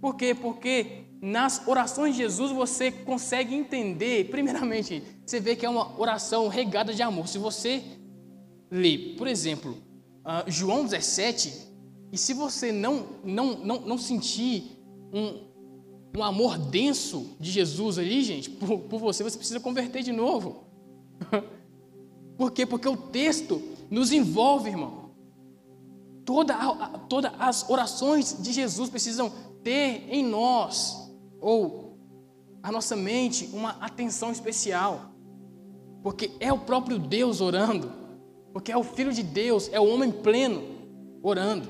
Por 0.00 0.16
quê? 0.16 0.34
Porque 0.34 1.04
nas 1.20 1.66
orações 1.66 2.14
de 2.14 2.22
Jesus 2.22 2.50
você 2.50 2.90
consegue 2.90 3.54
entender, 3.54 4.30
primeiramente, 4.30 5.02
você 5.24 5.38
vê 5.38 5.54
que 5.54 5.66
é 5.66 5.68
uma 5.68 6.00
oração 6.00 6.48
regada 6.48 6.94
de 6.94 7.02
amor. 7.02 7.28
Se 7.28 7.38
você 7.38 7.82
lê, 8.70 9.14
por 9.18 9.26
exemplo, 9.26 9.76
uh, 10.24 10.50
João 10.50 10.84
17, 10.84 11.68
e 12.12 12.16
se 12.16 12.32
você 12.32 12.72
não, 12.72 13.06
não, 13.22 13.58
não, 13.58 13.80
não 13.80 13.98
sentir 13.98 14.78
um, 15.12 15.50
um 16.16 16.24
amor 16.24 16.56
denso 16.56 17.36
de 17.38 17.50
Jesus 17.50 17.98
ali, 17.98 18.22
gente, 18.22 18.50
por, 18.50 18.80
por 18.80 18.98
você, 18.98 19.22
você 19.22 19.36
precisa 19.36 19.60
converter 19.60 20.02
de 20.02 20.12
novo. 20.12 20.64
Por 22.36 22.52
quê? 22.52 22.64
Porque 22.64 22.88
o 22.88 22.96
texto 22.96 23.60
nos 23.90 24.12
envolve, 24.12 24.70
irmão. 24.70 25.10
Toda, 26.24 26.54
todas 27.06 27.30
as 27.38 27.68
orações 27.68 28.34
de 28.40 28.50
Jesus 28.50 28.88
precisam 28.88 29.30
ter 29.62 30.06
em 30.08 30.24
nós, 30.24 30.99
ou 31.40 31.98
a 32.62 32.70
nossa 32.70 32.94
mente, 32.94 33.48
uma 33.52 33.70
atenção 33.80 34.30
especial. 34.30 35.12
Porque 36.02 36.30
é 36.40 36.52
o 36.52 36.58
próprio 36.58 36.98
Deus 36.98 37.40
orando. 37.40 37.90
Porque 38.52 38.72
é 38.72 38.76
o 38.76 38.82
Filho 38.82 39.12
de 39.12 39.22
Deus, 39.22 39.68
é 39.72 39.80
o 39.80 39.86
homem 39.86 40.10
pleno 40.10 40.62
orando. 41.22 41.68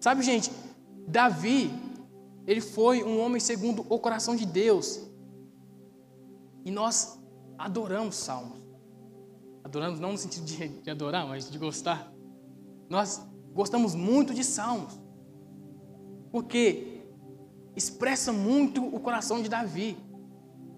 Sabe, 0.00 0.22
gente, 0.22 0.50
Davi, 1.06 1.70
ele 2.46 2.60
foi 2.60 3.04
um 3.04 3.20
homem 3.20 3.40
segundo 3.40 3.84
o 3.88 3.98
coração 3.98 4.34
de 4.34 4.46
Deus. 4.46 5.00
E 6.64 6.70
nós 6.70 7.18
adoramos 7.58 8.16
salmos. 8.16 8.58
Adoramos 9.62 10.00
não 10.00 10.12
no 10.12 10.18
sentido 10.18 10.44
de, 10.46 10.68
de 10.68 10.90
adorar, 10.90 11.26
mas 11.26 11.50
de 11.50 11.58
gostar. 11.58 12.12
Nós 12.88 13.24
gostamos 13.52 13.94
muito 13.94 14.34
de 14.34 14.42
salmos. 14.42 14.98
Porque 16.32 16.99
expressa 17.80 18.32
muito 18.32 18.84
o 18.84 19.00
coração 19.00 19.42
de 19.42 19.48
Davi, 19.48 19.96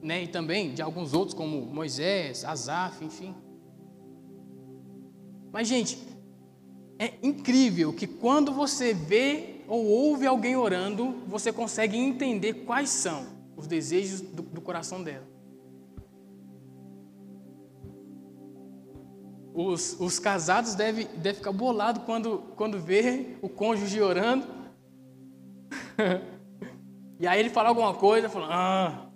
né? 0.01 0.23
E 0.23 0.29
também 0.29 0.73
de 0.73 0.81
alguns 0.81 1.13
outros 1.13 1.35
como 1.35 1.67
Moisés, 1.67 2.45
Asaf, 2.45 3.05
enfim. 3.05 3.35
Mas 5.53 5.67
gente, 5.69 5.99
é 6.99 7.15
incrível 7.23 7.93
que 7.93 8.07
quando 8.07 8.53
você 8.53 8.95
vê 8.95 9.63
ou 9.67 9.85
ouve 9.85 10.27
alguém 10.27 10.57
orando, 10.57 11.13
você 11.27 11.53
consegue 11.53 11.97
entender 11.97 12.65
quais 12.65 12.91
são 12.91 13.27
os 13.57 13.67
desejos 13.67 14.21
do, 14.21 14.43
do 14.43 14.61
coração 14.61 15.03
dela. 15.03 15.27
Os, 19.55 20.01
os 20.01 20.19
casados 20.19 20.75
devem 20.75 21.07
deve 21.17 21.39
ficar 21.39 21.53
bolados 21.53 22.03
quando, 22.05 22.39
quando 22.57 22.81
vê 22.81 23.37
o 23.43 23.49
cônjuge 23.49 24.01
orando. 24.01 24.47
e 27.23 27.27
aí 27.29 27.39
ele 27.39 27.51
fala 27.51 27.69
alguma 27.69 27.95
coisa, 27.95 28.29
fala, 28.29 28.49
ah. 28.51 29.07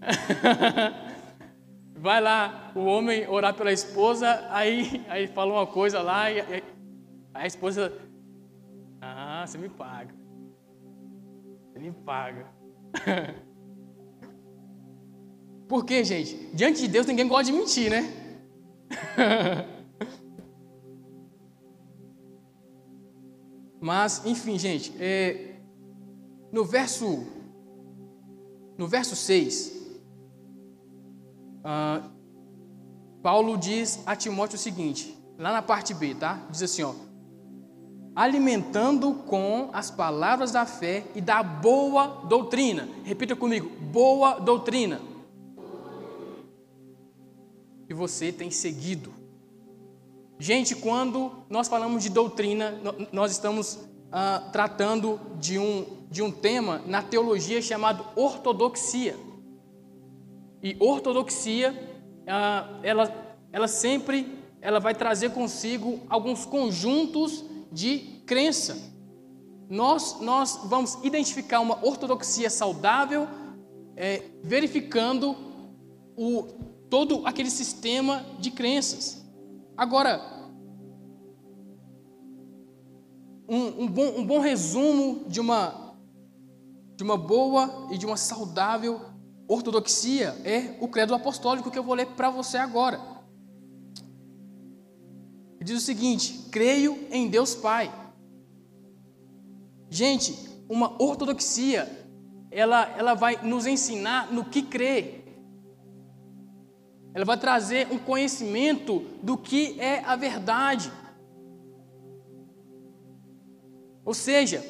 Vai 1.94 2.20
lá, 2.20 2.72
o 2.74 2.80
homem 2.80 3.24
orar 3.28 3.54
pela 3.54 3.72
esposa, 3.72 4.48
aí, 4.50 5.06
aí 5.08 5.28
fala 5.28 5.52
uma 5.52 5.64
coisa 5.64 6.02
lá, 6.02 6.28
e, 6.28 6.40
e 6.40 6.64
a 7.32 7.46
esposa, 7.46 7.96
ah, 9.00 9.44
você 9.46 9.58
me 9.58 9.68
paga. 9.68 10.12
Você 11.70 11.78
me 11.78 11.92
paga. 11.92 12.46
Por 15.68 15.84
quê, 15.84 16.02
gente? 16.02 16.50
Diante 16.52 16.80
de 16.80 16.88
Deus 16.88 17.06
ninguém 17.06 17.28
gosta 17.28 17.44
de 17.44 17.52
mentir, 17.56 17.88
né? 17.88 18.12
Mas, 23.80 24.26
enfim, 24.26 24.58
gente, 24.58 24.92
é, 24.98 25.60
no 26.50 26.64
verso 26.64 27.35
no 28.76 28.86
verso 28.86 29.16
6, 29.16 29.72
ah, 31.64 32.02
Paulo 33.22 33.56
diz 33.56 34.00
a 34.06 34.14
Timóteo 34.14 34.56
o 34.56 34.58
seguinte, 34.58 35.16
lá 35.38 35.52
na 35.52 35.62
parte 35.62 35.92
B, 35.92 36.14
tá? 36.14 36.46
Diz 36.50 36.62
assim, 36.62 36.82
ó, 36.82 36.94
alimentando 38.14 39.12
com 39.14 39.70
as 39.72 39.90
palavras 39.90 40.52
da 40.52 40.64
fé 40.64 41.04
e 41.14 41.20
da 41.20 41.42
boa 41.42 42.24
doutrina. 42.28 42.88
Repita 43.04 43.34
comigo, 43.34 43.68
boa 43.92 44.38
doutrina 44.38 45.00
que 47.86 47.94
você 47.94 48.32
tem 48.32 48.50
seguido. 48.50 49.12
Gente, 50.38 50.74
quando 50.74 51.32
nós 51.48 51.68
falamos 51.68 52.02
de 52.02 52.10
doutrina, 52.10 52.74
nós 53.12 53.32
estamos 53.32 53.78
ah, 54.12 54.48
tratando 54.52 55.20
de 55.38 55.58
um, 55.58 55.95
de 56.10 56.22
um 56.22 56.30
tema 56.30 56.82
na 56.86 57.02
teologia 57.02 57.60
chamado 57.60 58.04
ortodoxia. 58.16 59.16
E 60.62 60.76
ortodoxia, 60.80 61.74
ah, 62.26 62.80
ela, 62.82 63.36
ela 63.52 63.68
sempre 63.68 64.36
ela 64.60 64.80
vai 64.80 64.94
trazer 64.94 65.30
consigo 65.30 66.00
alguns 66.08 66.44
conjuntos 66.44 67.44
de 67.70 67.98
crença. 68.26 68.76
Nós, 69.68 70.20
nós 70.20 70.60
vamos 70.64 70.98
identificar 71.04 71.60
uma 71.60 71.84
ortodoxia 71.84 72.50
saudável 72.50 73.28
é, 73.96 74.22
verificando 74.42 75.36
o, 76.16 76.42
todo 76.88 77.26
aquele 77.26 77.50
sistema 77.50 78.24
de 78.38 78.50
crenças. 78.50 79.24
Agora, 79.76 80.20
um, 83.48 83.84
um, 83.84 83.86
bom, 83.86 84.18
um 84.18 84.26
bom 84.26 84.40
resumo 84.40 85.24
de 85.28 85.40
uma, 85.40 85.85
de 86.96 87.04
uma 87.04 87.16
boa 87.16 87.88
e 87.90 87.98
de 87.98 88.06
uma 88.06 88.16
saudável 88.16 89.00
ortodoxia 89.46 90.34
é 90.44 90.76
o 90.80 90.88
credo 90.88 91.14
apostólico 91.14 91.70
que 91.70 91.78
eu 91.78 91.84
vou 91.84 91.94
ler 91.94 92.06
para 92.06 92.30
você 92.30 92.56
agora. 92.56 93.00
Diz 95.62 95.78
o 95.82 95.84
seguinte: 95.84 96.46
creio 96.50 97.06
em 97.10 97.28
Deus 97.28 97.54
Pai. 97.54 97.92
Gente, 99.90 100.36
uma 100.68 101.00
ortodoxia, 101.00 102.08
ela, 102.50 102.84
ela 102.96 103.14
vai 103.14 103.42
nos 103.42 103.66
ensinar 103.66 104.32
no 104.32 104.44
que 104.44 104.62
crer. 104.62 105.24
Ela 107.12 107.24
vai 107.24 107.38
trazer 107.38 107.90
um 107.90 107.98
conhecimento 107.98 109.00
do 109.22 109.36
que 109.36 109.80
é 109.80 110.04
a 110.04 110.16
verdade. 110.16 110.92
Ou 114.04 114.14
seja, 114.14 114.62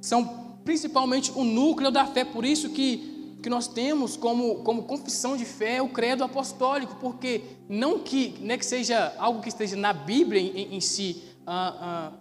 são 0.00 0.58
principalmente 0.64 1.32
o 1.34 1.44
núcleo 1.44 1.90
da 1.90 2.06
fé, 2.06 2.24
por 2.24 2.44
isso 2.44 2.70
que, 2.70 3.38
que 3.42 3.48
nós 3.48 3.66
temos 3.66 4.16
como, 4.16 4.56
como 4.56 4.82
confissão 4.82 5.36
de 5.36 5.44
fé 5.44 5.80
o 5.80 5.88
credo 5.88 6.22
apostólico, 6.22 6.96
porque 7.00 7.42
não 7.68 8.00
que, 8.00 8.34
né, 8.40 8.58
que 8.58 8.66
seja 8.66 9.14
algo 9.18 9.40
que 9.40 9.48
esteja 9.48 9.76
na 9.76 9.92
Bíblia 9.92 10.40
em, 10.40 10.76
em 10.76 10.80
si, 10.80 11.22
ah, 11.46 11.76
ah, 11.80 12.12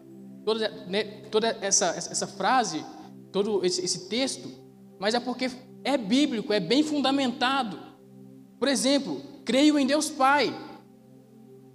toda, 0.46 0.70
né, 0.88 1.04
toda 1.30 1.58
essa, 1.62 1.88
essa 1.88 2.26
frase, 2.26 2.86
todo 3.32 3.66
esse, 3.66 3.84
esse 3.84 4.08
texto, 4.08 4.50
mas 5.00 5.14
é 5.14 5.20
porque 5.20 5.52
é 5.84 5.98
bíblico, 5.98 6.54
é 6.54 6.60
bem 6.60 6.84
fundamentado. 6.84 7.80
Por 8.60 8.68
exemplo, 8.68 9.22
creio 9.46 9.78
em 9.78 9.86
Deus 9.86 10.10
Pai. 10.10 10.56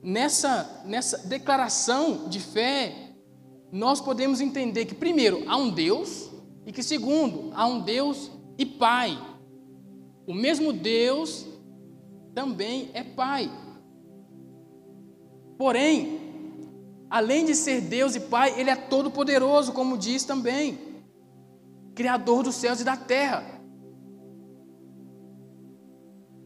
Nessa, 0.03 0.83
nessa 0.85 1.19
declaração 1.29 2.29
de 2.29 2.41
fé, 2.41 3.02
nós 3.73 4.03
podemos 4.03 4.43
entender 4.43 4.85
que, 4.85 4.95
primeiro, 4.95 5.45
há 5.49 5.57
um 5.57 5.71
Deus, 5.71 6.31
e 6.67 6.71
que, 6.71 6.83
segundo, 6.83 7.51
há 7.55 7.67
um 7.67 7.81
Deus 7.81 8.31
e 8.59 8.67
Pai. 8.67 9.19
O 10.27 10.35
mesmo 10.35 10.75
Deus 10.75 11.47
também 12.35 12.91
é 12.93 13.03
Pai. 13.03 13.51
Porém, 15.57 16.21
além 17.09 17.47
de 17.47 17.55
ser 17.55 17.81
Deus 17.81 18.15
e 18.15 18.21
Pai, 18.21 18.61
Ele 18.61 18.69
é 18.69 18.77
todo-poderoso, 18.77 19.73
como 19.73 19.97
diz 19.97 20.25
também, 20.25 20.79
Criador 21.95 22.43
dos 22.43 22.57
céus 22.57 22.81
e 22.81 22.85
da 22.85 22.97
terra. 22.97 23.59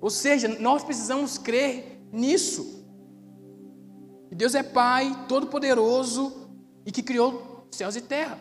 Ou 0.01 0.11
seja, 0.11 0.47
nós 0.61 0.85
precisamos 0.85 1.39
crer 1.39 2.07
nisso. 2.13 2.85
Deus 4.31 4.55
é 4.55 4.63
Pai 4.63 5.25
Todo-Poderoso 5.27 6.46
e 6.87 6.93
que 6.93 7.03
criou 7.03 7.67
céus 7.73 7.97
e 7.97 8.01
terra. 8.01 8.39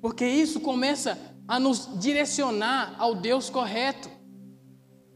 Porque 0.00 0.26
isso 0.26 0.58
começa 0.58 1.16
a 1.46 1.60
nos 1.60 1.88
direcionar 2.00 2.96
ao 2.98 3.14
Deus 3.14 3.50
correto, 3.50 4.10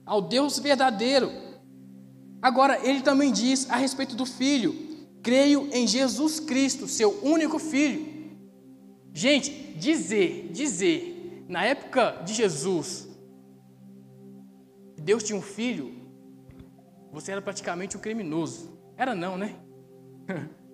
ao 0.05 0.21
Deus 0.21 0.59
verdadeiro. 0.59 1.33
Agora, 2.43 2.87
ele 2.87 3.01
também 3.01 3.33
diz 3.33 3.69
a 3.71 3.77
respeito 3.77 4.15
do 4.15 4.27
Filho: 4.27 4.75
creio 5.23 5.69
em 5.73 5.89
Jesus 5.89 6.39
Cristo, 6.39 6.87
seu 6.87 7.25
único 7.25 7.59
Filho. 7.59 8.15
Gente, 9.13 9.51
dizer, 9.79 10.51
dizer, 10.53 11.45
na 11.49 11.65
época 11.65 12.23
de 12.25 12.35
Jesus, 12.35 13.09
Deus 14.97 15.23
tinha 15.23 15.39
um 15.39 15.43
filho, 15.43 15.95
você 17.11 17.33
era 17.33 17.41
praticamente 17.41 17.97
um 17.97 18.01
criminoso. 18.01 18.79
Era 18.97 19.15
não, 19.15 19.39
né? 19.39 19.57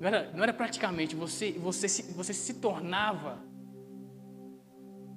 Não 0.00 0.06
era, 0.06 0.32
não 0.32 0.42
era 0.42 0.52
praticamente, 0.52 1.16
você, 1.16 1.52
você, 1.52 1.88
se, 1.88 2.02
você 2.12 2.32
se 2.32 2.54
tornava 2.54 3.42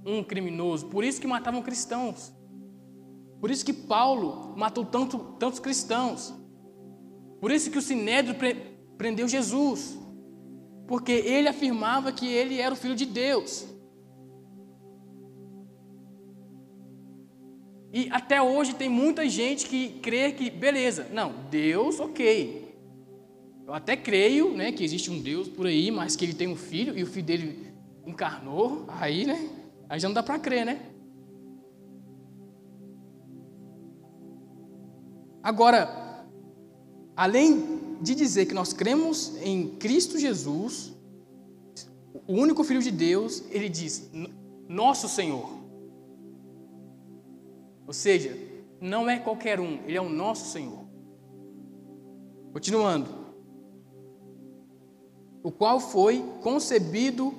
um 0.05 0.23
criminoso. 0.23 0.87
Por 0.87 1.03
isso 1.03 1.21
que 1.21 1.27
matavam 1.27 1.61
cristãos. 1.61 2.33
Por 3.39 3.51
isso 3.51 3.65
que 3.65 3.73
Paulo 3.73 4.55
matou 4.57 4.85
tanto, 4.85 5.19
tantos 5.39 5.59
cristãos. 5.59 6.33
Por 7.39 7.51
isso 7.51 7.71
que 7.71 7.77
o 7.77 7.81
Sinédrio 7.81 8.35
pre, 8.35 8.55
prendeu 8.97 9.27
Jesus. 9.27 9.97
Porque 10.87 11.11
ele 11.11 11.47
afirmava 11.47 12.11
que 12.11 12.27
ele 12.27 12.59
era 12.59 12.73
o 12.73 12.77
filho 12.77 12.95
de 12.95 13.05
Deus. 13.05 13.67
E 17.93 18.09
até 18.09 18.41
hoje 18.41 18.73
tem 18.73 18.89
muita 18.89 19.27
gente 19.27 19.67
que 19.67 19.99
crê 20.01 20.31
que, 20.31 20.49
beleza, 20.49 21.07
não, 21.11 21.33
Deus, 21.49 21.99
ok. 21.99 22.60
Eu 23.71 23.75
até 23.75 23.95
creio 23.95 24.51
né, 24.51 24.73
que 24.73 24.83
existe 24.83 25.09
um 25.09 25.21
Deus 25.21 25.47
por 25.47 25.65
aí, 25.65 25.89
mas 25.91 26.13
que 26.13 26.25
ele 26.25 26.33
tem 26.33 26.45
um 26.45 26.57
filho 26.57 26.97
e 26.97 27.03
o 27.03 27.07
filho 27.07 27.25
dele 27.25 27.73
encarnou, 28.05 28.83
aí, 28.89 29.25
né? 29.25 29.49
Aí 29.87 29.97
já 29.97 30.09
não 30.09 30.13
dá 30.13 30.21
para 30.21 30.37
crer, 30.37 30.65
né? 30.65 30.91
Agora, 35.41 36.27
além 37.15 37.95
de 38.01 38.13
dizer 38.13 38.45
que 38.45 38.53
nós 38.53 38.73
cremos 38.73 39.37
em 39.41 39.69
Cristo 39.77 40.19
Jesus, 40.19 40.93
o 42.27 42.33
único 42.33 42.65
Filho 42.65 42.81
de 42.81 42.91
Deus, 42.91 43.41
ele 43.51 43.69
diz: 43.69 44.11
Nosso 44.67 45.07
Senhor. 45.07 45.49
Ou 47.87 47.93
seja, 47.93 48.37
não 48.81 49.09
é 49.09 49.17
qualquer 49.17 49.61
um, 49.61 49.79
ele 49.85 49.95
é 49.95 50.01
o 50.01 50.09
nosso 50.09 50.51
Senhor. 50.51 50.83
Continuando. 52.51 53.20
O 55.43 55.51
qual 55.51 55.79
foi 55.79 56.23
concebido 56.41 57.33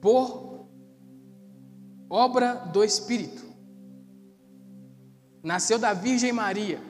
por 0.00 0.48
obra 2.08 2.54
do 2.54 2.82
Espírito. 2.82 3.46
Nasceu 5.42 5.78
da 5.78 5.92
Virgem 5.92 6.32
Maria. 6.32 6.80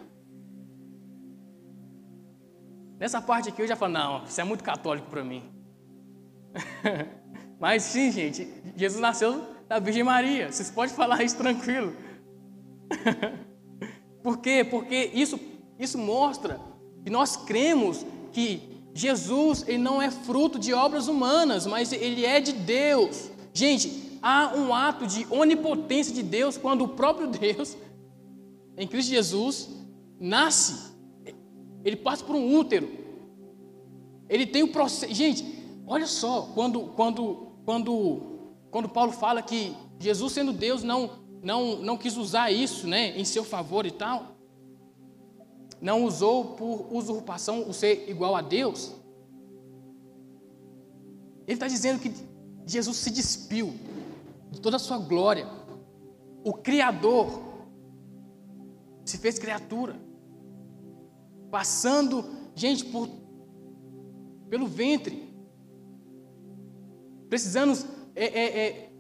Nessa 2.99 3.21
parte 3.21 3.49
aqui 3.49 3.63
eu 3.63 3.67
já 3.67 3.77
falo, 3.77 3.93
não, 3.93 4.25
isso 4.25 4.41
é 4.41 4.45
muito 4.45 4.65
católico 4.65 5.09
para 5.09 5.23
mim. 5.23 5.43
Mas 7.61 7.83
sim, 7.85 8.11
gente, 8.11 8.49
Jesus 8.77 9.01
nasceu 9.01 9.47
da 9.69 9.79
Virgem 9.79 10.03
Maria. 10.03 10.51
Vocês 10.51 10.71
podem 10.71 10.95
falar 10.95 11.23
isso 11.23 11.37
tranquilo. 11.37 11.95
Por 14.23 14.39
quê? 14.39 14.65
Porque 14.65 15.11
isso, 15.15 15.39
isso 15.79 15.99
mostra 15.99 16.61
que 17.05 17.11
nós 17.11 17.37
cremos 17.37 18.05
que 18.33 18.68
Jesus 18.95 19.65
ele 19.67 19.79
não 19.79 20.01
é 20.01 20.11
fruto 20.11 20.59
de 20.59 20.73
obras 20.73 21.09
humanas, 21.09 21.67
mas 21.67 21.93
ele 21.93 22.25
é 22.25 22.41
de 22.41 22.53
Deus. 22.53 23.31
Gente, 23.53 24.19
há 24.23 24.55
um 24.57 24.75
ato 24.75 25.07
de 25.07 25.27
onipotência 25.31 26.15
de 26.15 26.23
Deus 26.23 26.57
quando 26.57 26.85
o 26.85 26.89
próprio 26.89 27.29
Deus, 27.29 27.77
em 28.77 28.87
Cristo 28.87 29.11
Jesus, 29.11 29.69
nasce. 30.19 30.93
Ele 31.85 31.97
passa 31.97 32.25
por 32.25 32.35
um 32.35 32.57
útero. 32.57 32.91
Ele 34.29 34.47
tem 34.47 34.63
o 34.63 34.69
processo. 34.69 35.15
Gente, 35.15 35.45
olha 35.87 36.07
só, 36.07 36.51
quando, 36.55 36.81
quando, 36.97 37.53
quando, 37.65 38.41
quando 38.71 38.89
Paulo 38.89 39.13
fala 39.13 39.43
que 39.43 39.75
Jesus, 39.99 40.33
sendo 40.33 40.53
Deus, 40.53 40.83
não 40.83 41.29
não, 41.43 41.77
não 41.77 41.97
quis 41.97 42.17
usar 42.17 42.51
isso 42.51 42.87
né, 42.87 43.19
em 43.19 43.25
seu 43.25 43.45
favor 43.45 43.87
e 43.87 43.91
tal. 43.91 44.38
Não 45.81 46.05
usou 46.05 46.57
por 46.57 46.93
usurpação 46.93 47.69
o 47.69 47.73
ser 47.73 48.09
igual 48.09 48.35
a 48.35 48.43
Deus. 48.43 48.95
Ele 51.47 51.55
está 51.55 51.69
dizendo 51.69 52.01
que 52.01 52.13
Jesus 52.67 52.97
se 52.97 53.11
despiu 53.11 53.75
de 54.51 54.61
toda 54.61 54.77
a 54.77 54.81
sua 54.81 54.99
glória. 54.99 55.49
O 56.45 56.53
Criador 56.53 57.43
se 59.05 59.17
fez 59.17 59.39
criatura, 59.39 59.97
passando, 61.51 62.25
gente, 62.55 62.85
por, 62.85 63.09
pelo 64.51 64.67
ventre, 64.67 65.33
precisando 67.29 67.73
é, 68.15 68.25
é, 68.25 68.67
é, 68.67 68.91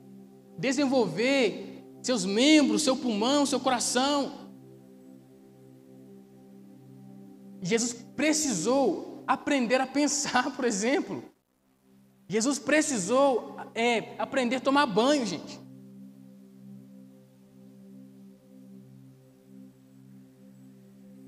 desenvolver 0.57 1.85
seus 2.03 2.25
membros, 2.25 2.83
seu 2.83 2.97
pulmão, 2.97 3.45
seu 3.45 3.61
coração. 3.61 4.38
Jesus 7.63 7.93
precisou 7.93 9.25
aprender 9.27 9.81
a 9.81 9.87
pensar, 9.87 10.55
por 10.57 10.65
exemplo. 10.65 11.23
Jesus 12.29 12.59
precisou 12.59 13.57
é, 13.75 14.15
aprender 14.19 14.57
a 14.57 14.61
tomar 14.61 14.87
banho, 14.87 15.25
gente. 15.25 15.59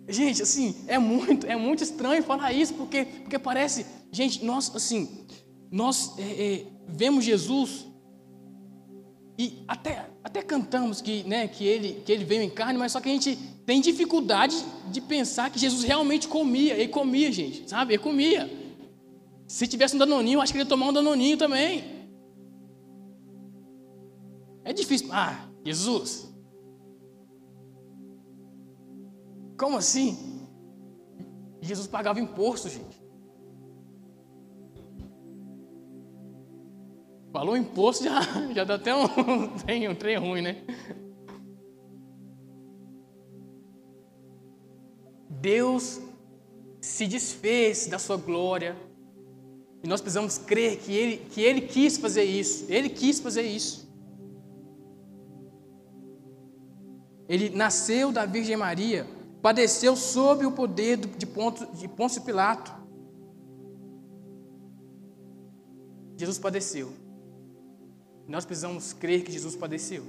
Gente, 0.09 0.43
assim, 0.43 0.75
é 0.89 0.99
muito, 0.99 1.47
é 1.47 1.55
muito 1.55 1.85
estranho 1.85 2.23
falar 2.23 2.53
isso, 2.53 2.75
porque, 2.75 3.05
porque 3.05 3.39
parece, 3.39 3.87
gente, 4.11 4.45
nós, 4.45 4.75
assim, 4.75 5.25
nós 5.71 6.19
é, 6.19 6.23
é, 6.23 6.67
vemos 6.89 7.25
Jesus 7.25 7.87
e 9.39 9.65
até, 9.69 10.11
até 10.25 10.43
cantamos 10.43 11.01
que, 11.01 11.23
né, 11.23 11.47
que, 11.47 11.65
ele, 11.65 12.03
que 12.05 12.11
ele 12.11 12.25
veio 12.25 12.43
em 12.43 12.51
carne, 12.51 12.79
mas 12.79 12.93
só 12.93 13.01
que 13.01 13.09
a 13.09 13.13
gente 13.13 13.39
tem 13.71 13.81
dificuldade 13.81 14.57
de 14.91 15.01
pensar 15.01 15.49
que 15.49 15.57
Jesus 15.57 15.85
realmente 15.85 16.27
comia. 16.27 16.75
Ele 16.75 16.89
comia, 16.89 17.31
gente, 17.31 17.71
sabe? 17.71 17.95
Ele 17.95 18.03
comia. 18.03 18.51
Se 19.47 19.65
tivesse 19.65 19.95
um 19.95 19.99
danoninho, 20.01 20.41
acho 20.41 20.53
que 20.53 20.59
ele 20.59 20.65
ia 20.65 20.69
tomar 20.69 20.89
um 20.89 20.93
danoninho 20.93 21.37
também. 21.37 21.85
É 24.65 24.73
difícil. 24.73 25.09
Ah, 25.13 25.49
Jesus. 25.65 26.35
Como 29.57 29.77
assim? 29.77 30.19
Jesus 31.61 31.87
pagava 31.87 32.19
imposto, 32.19 32.69
gente. 32.69 33.01
Falou 37.33 37.57
imposto, 37.57 38.03
já, 38.03 38.21
já 38.53 38.65
dá 38.65 38.75
até 38.75 38.93
um 38.93 39.05
um 39.89 39.95
trem 39.95 40.17
ruim, 40.17 40.43
né? 40.43 40.65
Deus 45.31 46.01
se 46.81 47.07
desfez 47.07 47.87
da 47.87 47.99
sua 47.99 48.17
glória. 48.17 48.77
E 49.83 49.89
nós 49.89 50.01
precisamos 50.01 50.37
crer 50.37 50.79
que 50.79 50.93
ele, 50.93 51.17
que 51.31 51.41
ele 51.41 51.63
quis 51.63 51.97
fazer 51.97 52.25
isso. 52.25 52.67
Ele 52.69 52.89
quis 52.89 53.21
fazer 53.21 53.43
isso. 53.43 53.89
Ele 57.29 57.49
nasceu 57.51 58.11
da 58.11 58.27
Virgem 58.27 58.57
Maria, 58.57 59.07
padeceu 59.41 59.95
sob 59.95 60.45
o 60.45 60.51
poder 60.51 60.97
de, 60.97 61.25
Ponto, 61.25 61.65
de 61.77 61.87
Pôncio 61.87 62.23
Pilato. 62.23 62.73
Jesus 66.17 66.39
padeceu. 66.39 66.93
Nós 68.27 68.45
precisamos 68.45 68.93
crer 68.93 69.23
que 69.23 69.31
Jesus 69.31 69.55
padeceu. 69.55 70.05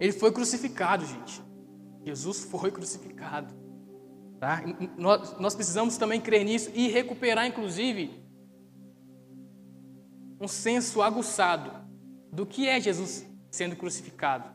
Ele 0.00 0.12
foi 0.12 0.32
crucificado, 0.32 1.04
gente. 1.04 1.42
Jesus 2.04 2.44
foi 2.44 2.70
crucificado. 2.72 3.54
Tá? 4.40 4.62
Nós, 4.96 5.38
nós 5.38 5.54
precisamos 5.54 5.98
também 5.98 6.18
crer 6.18 6.44
nisso 6.44 6.70
e 6.74 6.88
recuperar, 6.88 7.46
inclusive, 7.46 8.10
um 10.40 10.48
senso 10.48 11.02
aguçado 11.02 11.70
do 12.32 12.46
que 12.46 12.66
é 12.66 12.80
Jesus 12.80 13.26
sendo 13.50 13.76
crucificado. 13.76 14.48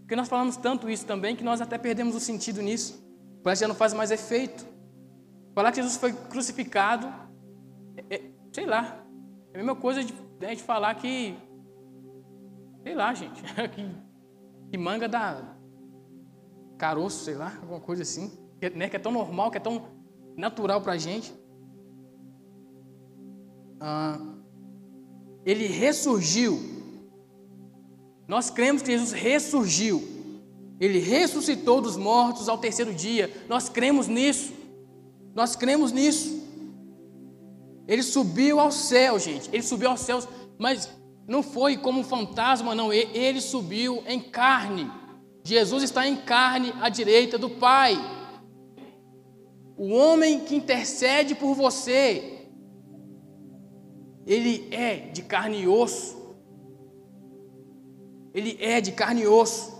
Porque 0.00 0.16
nós 0.16 0.28
falamos 0.28 0.56
tanto 0.56 0.88
isso 0.88 1.04
também 1.04 1.36
que 1.36 1.44
nós 1.44 1.60
até 1.60 1.76
perdemos 1.76 2.14
o 2.14 2.20
sentido 2.20 2.62
nisso. 2.62 3.06
Parece 3.42 3.60
que 3.60 3.64
já 3.64 3.68
não 3.68 3.74
faz 3.74 3.92
mais 3.92 4.10
efeito. 4.10 4.66
Falar 5.54 5.70
que 5.70 5.76
Jesus 5.76 5.98
foi 5.98 6.14
crucificado, 6.14 7.12
é, 8.08 8.16
é, 8.16 8.22
sei 8.50 8.64
lá, 8.64 9.04
é 9.52 9.56
a 9.56 9.58
mesma 9.58 9.76
coisa 9.76 10.02
de, 10.02 10.14
né, 10.40 10.54
de 10.54 10.62
falar 10.62 10.94
que, 10.94 11.36
sei 12.82 12.94
lá, 12.94 13.12
gente, 13.12 13.42
que, 13.74 14.07
que 14.70 14.78
manga 14.78 15.08
dá 15.08 15.56
caroço, 16.78 17.24
sei 17.24 17.34
lá, 17.34 17.58
alguma 17.60 17.80
coisa 17.80 18.02
assim, 18.02 18.30
que, 18.60 18.70
né, 18.70 18.88
que 18.88 18.96
é 18.96 18.98
tão 18.98 19.12
normal, 19.12 19.50
que 19.50 19.56
é 19.56 19.60
tão 19.60 19.88
natural 20.36 20.80
para 20.80 20.92
a 20.92 20.98
gente. 20.98 21.34
Ah, 23.80 24.18
ele 25.44 25.66
ressurgiu. 25.66 26.60
Nós 28.26 28.50
cremos 28.50 28.82
que 28.82 28.92
Jesus 28.92 29.12
ressurgiu. 29.12 30.02
Ele 30.80 30.98
ressuscitou 30.98 31.80
dos 31.80 31.96
mortos 31.96 32.48
ao 32.48 32.58
terceiro 32.58 32.94
dia. 32.94 33.32
Nós 33.48 33.68
cremos 33.68 34.06
nisso. 34.06 34.52
Nós 35.34 35.56
cremos 35.56 35.90
nisso. 35.90 36.38
Ele 37.86 38.02
subiu 38.02 38.60
ao 38.60 38.70
céu, 38.70 39.18
gente. 39.18 39.48
Ele 39.52 39.62
subiu 39.62 39.88
aos 39.90 40.00
céus, 40.00 40.28
mas 40.58 40.88
não 41.28 41.42
foi 41.42 41.76
como 41.76 42.00
um 42.00 42.04
fantasma, 42.04 42.74
não. 42.74 42.90
Ele 42.90 43.38
subiu 43.38 44.02
em 44.06 44.18
carne. 44.18 44.90
Jesus 45.44 45.82
está 45.82 46.08
em 46.08 46.16
carne 46.16 46.72
à 46.80 46.88
direita 46.88 47.36
do 47.36 47.50
Pai. 47.50 47.96
O 49.76 49.90
homem 49.90 50.40
que 50.40 50.56
intercede 50.56 51.34
por 51.34 51.54
você, 51.54 52.48
ele 54.26 54.68
é 54.70 54.96
de 55.10 55.20
carne 55.20 55.60
e 55.60 55.68
osso. 55.68 56.16
Ele 58.32 58.56
é 58.58 58.80
de 58.80 58.92
carne 58.92 59.22
e 59.22 59.26
osso. 59.26 59.76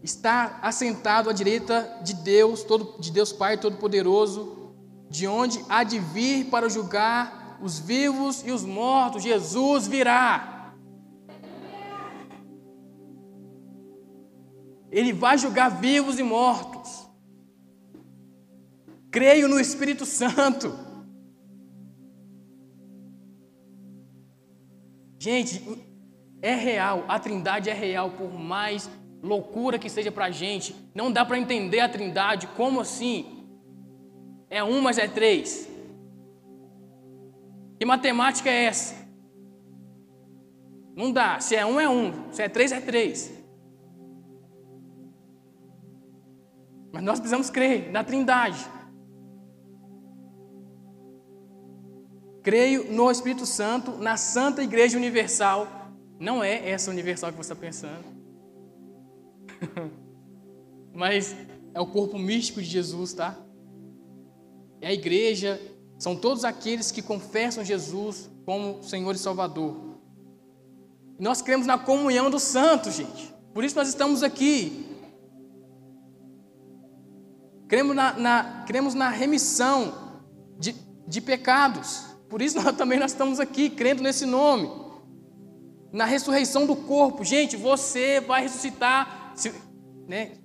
Está 0.00 0.60
assentado 0.62 1.28
à 1.28 1.32
direita 1.32 2.00
de 2.04 2.14
Deus, 2.14 2.62
todo, 2.62 3.00
de 3.00 3.10
Deus 3.10 3.32
Pai 3.32 3.58
Todo-Poderoso, 3.58 4.57
de 5.08 5.26
onde 5.26 5.64
há 5.68 5.82
de 5.84 5.98
vir 5.98 6.46
para 6.46 6.68
julgar 6.68 7.58
os 7.60 7.78
vivos 7.78 8.44
e 8.46 8.50
os 8.50 8.64
mortos. 8.64 9.22
Jesus 9.22 9.86
virá. 9.86 10.74
Ele 14.90 15.12
vai 15.12 15.36
julgar 15.36 15.68
vivos 15.80 16.18
e 16.18 16.22
mortos. 16.22 17.06
Creio 19.10 19.48
no 19.48 19.58
Espírito 19.58 20.04
Santo. 20.06 20.72
Gente, 25.18 25.62
é 26.40 26.54
real, 26.54 27.04
a 27.08 27.18
Trindade 27.18 27.68
é 27.68 27.74
real, 27.74 28.12
por 28.12 28.32
mais 28.32 28.88
loucura 29.20 29.78
que 29.78 29.90
seja 29.90 30.12
para 30.12 30.26
a 30.26 30.30
gente, 30.30 30.74
não 30.94 31.10
dá 31.10 31.24
para 31.24 31.38
entender 31.38 31.80
a 31.80 31.88
Trindade, 31.88 32.46
como 32.48 32.80
assim? 32.80 33.37
É 34.50 34.64
um, 34.64 34.80
mas 34.80 34.98
é 34.98 35.06
três. 35.06 35.68
Que 37.78 37.84
matemática 37.84 38.48
é 38.50 38.64
essa? 38.64 38.94
Não 40.96 41.12
dá. 41.12 41.38
Se 41.38 41.54
é 41.54 41.64
um, 41.64 41.78
é 41.78 41.88
um. 41.88 42.32
Se 42.32 42.42
é 42.42 42.48
três, 42.48 42.72
é 42.72 42.80
três. 42.80 43.32
Mas 46.92 47.02
nós 47.02 47.20
precisamos 47.20 47.50
crer 47.50 47.90
na 47.92 48.02
Trindade. 48.02 48.66
Creio 52.42 52.90
no 52.90 53.10
Espírito 53.10 53.44
Santo, 53.46 53.92
na 53.98 54.16
Santa 54.16 54.62
Igreja 54.62 54.96
Universal. 54.96 55.68
Não 56.18 56.42
é 56.42 56.68
essa 56.68 56.90
universal 56.90 57.30
que 57.30 57.36
você 57.36 57.52
está 57.52 57.54
pensando. 57.54 58.04
Mas 60.92 61.36
é 61.74 61.80
o 61.80 61.86
corpo 61.86 62.18
místico 62.18 62.60
de 62.60 62.66
Jesus, 62.66 63.12
tá? 63.12 63.36
É 64.80 64.88
a 64.88 64.92
igreja 64.92 65.60
são 65.98 66.14
todos 66.14 66.44
aqueles 66.44 66.92
que 66.92 67.02
confessam 67.02 67.64
Jesus 67.64 68.30
como 68.46 68.82
Senhor 68.82 69.14
e 69.14 69.18
Salvador. 69.18 69.98
nós 71.18 71.42
cremos 71.42 71.66
na 71.66 71.76
comunhão 71.76 72.30
dos 72.30 72.44
santos, 72.44 72.94
gente. 72.94 73.34
Por 73.52 73.64
isso 73.64 73.74
nós 73.74 73.88
estamos 73.88 74.22
aqui. 74.22 74.86
Cremos 77.66 77.94
na, 77.94 78.12
na, 78.12 78.64
cremos 78.66 78.94
na 78.94 79.08
remissão 79.08 80.22
de, 80.58 80.74
de 81.06 81.20
pecados. 81.20 82.06
Por 82.28 82.40
isso 82.40 82.56
nós, 82.62 82.76
também 82.76 83.00
nós 83.00 83.10
estamos 83.10 83.40
aqui, 83.40 83.68
crendo 83.68 84.02
nesse 84.02 84.24
nome. 84.24 84.70
Na 85.92 86.04
ressurreição 86.04 86.66
do 86.66 86.76
corpo. 86.76 87.24
Gente, 87.24 87.56
você 87.56 88.20
vai 88.20 88.42
ressuscitar. 88.42 89.32
Se, 89.34 89.52
né, 90.06 90.36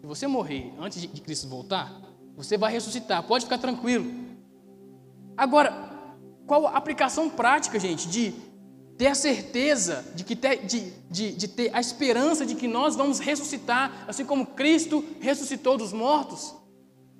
se 0.00 0.06
você 0.06 0.28
morrer 0.28 0.72
antes 0.78 1.00
de, 1.00 1.08
de 1.08 1.20
Cristo 1.20 1.48
voltar, 1.48 2.09
você 2.36 2.56
vai 2.56 2.72
ressuscitar. 2.72 3.22
Pode 3.22 3.44
ficar 3.44 3.58
tranquilo. 3.58 4.12
Agora, 5.36 5.72
qual 6.46 6.66
a 6.66 6.76
aplicação 6.76 7.28
prática, 7.30 7.78
gente, 7.78 8.08
de 8.08 8.34
ter 8.98 9.06
a 9.06 9.14
certeza, 9.14 10.04
de, 10.14 10.24
que 10.24 10.36
ter, 10.36 10.66
de, 10.66 10.90
de, 11.10 11.32
de 11.32 11.48
ter 11.48 11.74
a 11.74 11.80
esperança 11.80 12.44
de 12.44 12.54
que 12.54 12.68
nós 12.68 12.96
vamos 12.96 13.18
ressuscitar, 13.18 14.04
assim 14.06 14.24
como 14.24 14.44
Cristo 14.44 15.04
ressuscitou 15.20 15.78
dos 15.78 15.92
mortos? 15.92 16.54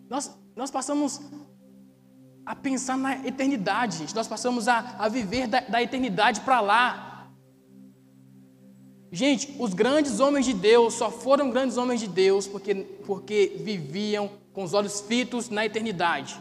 Nós, 0.09 0.31
nós 0.57 0.70
passamos 0.70 1.20
a 2.44 2.55
pensar 2.55 2.99
na 2.99 3.27
eternidade, 3.27 3.99
gente. 3.99 4.14
Nós 4.14 4.27
passamos 4.27 4.66
a, 4.66 4.96
a 4.99 5.09
viver 5.09 5.46
da, 5.46 5.61
da 5.61 5.83
eternidade 5.83 6.40
para 6.40 6.61
lá. 6.61 7.10
Gente, 9.12 9.57
os 9.59 9.75
grandes 9.75 10.20
homens 10.20 10.46
de 10.46 10.55
Deus 10.55 10.94
só 10.94 11.11
foram 11.11 11.51
grandes 11.51 11.77
homens 11.77 11.99
de 11.99 12.07
Deus 12.07 12.46
porque, 12.46 12.75
porque 13.05 13.57
viviam 13.61 14.31
com 14.53 14.62
os 14.62 14.73
olhos 14.73 15.01
fitos 15.01 15.49
na 15.49 15.66
eternidade. 15.66 16.40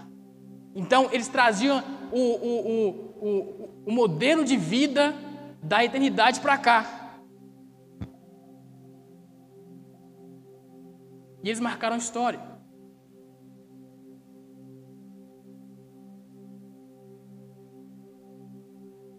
Então, 0.76 1.10
eles 1.12 1.28
traziam 1.28 1.84
o, 2.12 2.20
o, 2.20 2.90
o, 3.22 3.70
o, 3.88 3.92
modelo 3.92 4.46
de 4.46 4.56
vida 4.56 5.16
da 5.64 5.84
eternidade 5.84 6.40
para 6.40 6.58
cá. 6.60 7.18
E 11.44 11.50
eles 11.50 11.60
marcaram 11.60 11.96
a 11.96 12.00
história. 12.00 12.40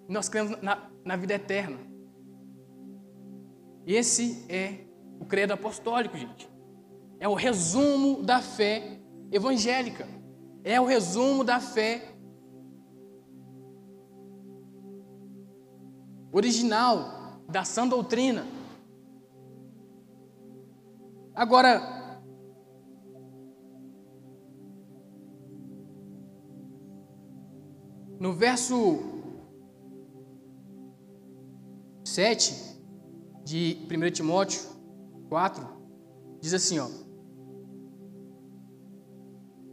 Nós 0.08 0.28
cremos 0.28 0.60
na, 0.62 0.88
na 1.04 1.16
vida 1.16 1.34
eterna. 1.34 1.89
Esse 3.92 4.46
é 4.48 4.86
o 5.18 5.24
credo 5.24 5.52
apostólico, 5.52 6.16
gente. 6.16 6.48
É 7.18 7.28
o 7.28 7.34
resumo 7.34 8.22
da 8.22 8.40
fé 8.40 9.00
evangélica. 9.32 10.06
É 10.62 10.80
o 10.80 10.84
resumo 10.84 11.42
da 11.42 11.58
fé 11.58 12.14
original 16.30 17.42
da 17.48 17.64
sã 17.64 17.84
doutrina. 17.84 18.46
Agora, 21.34 22.22
no 28.20 28.32
verso 28.34 29.00
7 32.04 32.69
de 33.50 33.76
1 33.90 34.10
Timóteo 34.12 34.60
4, 35.28 35.66
diz 36.40 36.54
assim, 36.54 36.78
ó. 36.78 36.88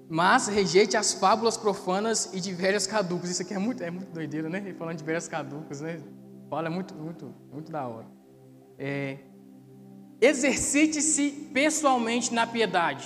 Mas 0.10 0.48
rejeite 0.48 0.98
as 0.98 1.14
fábulas 1.14 1.58
profanas 1.58 2.34
e 2.34 2.40
de 2.40 2.54
velhas 2.54 2.88
caducas. 2.88 3.30
Isso 3.30 3.42
aqui 3.44 3.54
é 3.54 3.60
muito, 3.60 3.84
é 3.84 3.92
muito 3.92 4.12
doideira, 4.12 4.50
né? 4.50 4.74
Falando 4.74 4.98
de 4.98 5.04
velhas 5.04 5.28
caducas, 5.28 5.82
né? 5.82 6.02
Fala 6.50 6.70
muito, 6.70 6.96
muito, 6.96 7.34
muito 7.52 7.72
da 7.72 7.86
hora. 7.86 8.08
É, 8.80 9.20
Exercite-se 10.20 11.30
pessoalmente 11.54 12.34
na 12.34 12.48
piedade. 12.48 13.06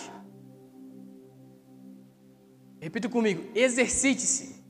Repita 2.80 3.10
comigo: 3.10 3.44
exercite-se. 3.54 4.62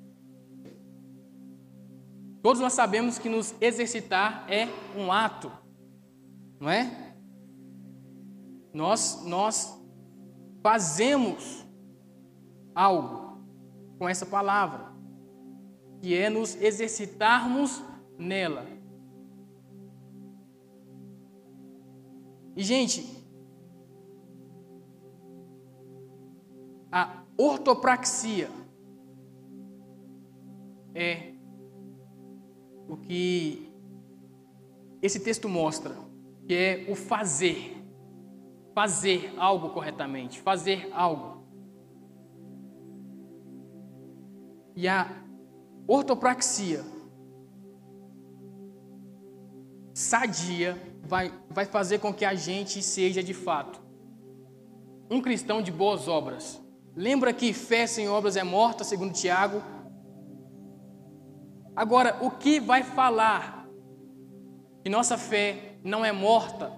Todos 2.41 2.59
nós 2.59 2.73
sabemos 2.73 3.19
que 3.19 3.29
nos 3.29 3.53
exercitar 3.61 4.47
é 4.49 4.67
um 4.97 5.11
ato, 5.11 5.51
não 6.61 6.69
é? 6.69 7.15
Nós, 8.71 9.25
nós 9.25 9.81
fazemos 10.61 11.65
algo 12.75 13.41
com 13.97 14.07
essa 14.07 14.27
palavra, 14.27 14.93
que 15.99 16.15
é 16.15 16.29
nos 16.29 16.55
exercitarmos 16.61 17.83
nela. 18.15 18.65
E, 22.55 22.63
gente, 22.63 23.25
a 26.91 27.23
ortopraxia 27.37 28.49
é 30.93 31.33
o 32.87 32.97
que 32.97 33.71
esse 35.01 35.19
texto 35.19 35.49
mostra, 35.49 35.95
que 36.51 36.57
é 36.57 36.85
o 36.89 36.95
fazer. 36.95 37.81
Fazer 38.75 39.33
algo 39.37 39.69
corretamente, 39.69 40.41
fazer 40.41 40.89
algo. 40.91 41.45
E 44.75 44.85
a 44.85 45.09
ortopraxia 45.87 46.83
sadia 49.93 50.77
vai, 51.01 51.31
vai 51.49 51.63
fazer 51.63 51.99
com 51.99 52.13
que 52.13 52.25
a 52.25 52.33
gente 52.33 52.83
seja 52.83 53.23
de 53.23 53.33
fato 53.33 53.81
um 55.09 55.21
cristão 55.21 55.61
de 55.61 55.71
boas 55.71 56.09
obras. 56.09 56.61
Lembra 56.93 57.31
que 57.31 57.53
fé 57.53 57.87
sem 57.87 58.09
obras 58.09 58.35
é 58.35 58.43
morta, 58.43 58.83
segundo 58.83 59.13
Tiago? 59.13 59.63
Agora, 61.73 62.17
o 62.21 62.29
que 62.29 62.59
vai 62.59 62.83
falar 62.83 63.69
que 64.83 64.89
nossa 64.89 65.17
fé 65.17 65.70
não 65.83 66.03
é 66.03 66.11
morta? 66.11 66.71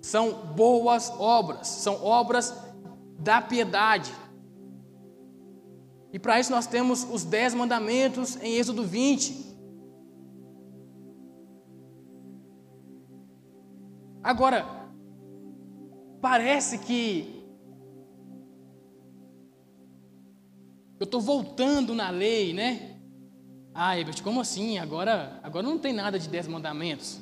São 0.00 0.54
boas 0.54 1.10
obras, 1.18 1.66
são 1.68 2.02
obras 2.04 2.54
da 3.18 3.42
piedade. 3.42 4.12
E 6.12 6.18
para 6.18 6.40
isso 6.40 6.50
nós 6.50 6.66
temos 6.66 7.04
os 7.04 7.24
dez 7.24 7.52
mandamentos 7.52 8.36
em 8.36 8.54
Êxodo 8.54 8.84
20. 8.84 9.48
Agora, 14.22 14.66
parece 16.20 16.78
que 16.78 17.38
eu 20.98 21.04
estou 21.04 21.20
voltando 21.20 21.94
na 21.94 22.10
lei, 22.10 22.52
né? 22.52 22.87
Ah, 23.80 23.96
Ebert, 23.96 24.24
como 24.24 24.40
assim? 24.40 24.76
Agora, 24.76 25.38
agora 25.40 25.64
não 25.64 25.78
tem 25.78 25.92
nada 25.92 26.18
de 26.18 26.28
dez 26.28 26.48
mandamentos. 26.48 27.20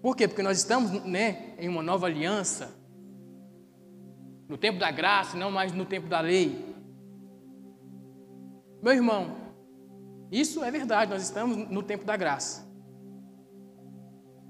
Por 0.00 0.16
quê? 0.16 0.26
Porque 0.26 0.42
nós 0.42 0.56
estamos 0.56 0.90
né, 1.04 1.54
em 1.58 1.68
uma 1.68 1.82
nova 1.82 2.06
aliança, 2.06 2.74
no 4.48 4.56
tempo 4.56 4.78
da 4.78 4.90
graça, 4.90 5.36
não 5.36 5.50
mais 5.50 5.74
no 5.74 5.84
tempo 5.84 6.08
da 6.08 6.18
lei. 6.20 6.64
Meu 8.82 8.94
irmão, 8.94 9.36
isso 10.32 10.64
é 10.64 10.70
verdade, 10.70 11.10
nós 11.10 11.22
estamos 11.22 11.68
no 11.68 11.82
tempo 11.82 12.06
da 12.06 12.16
graça. 12.16 12.66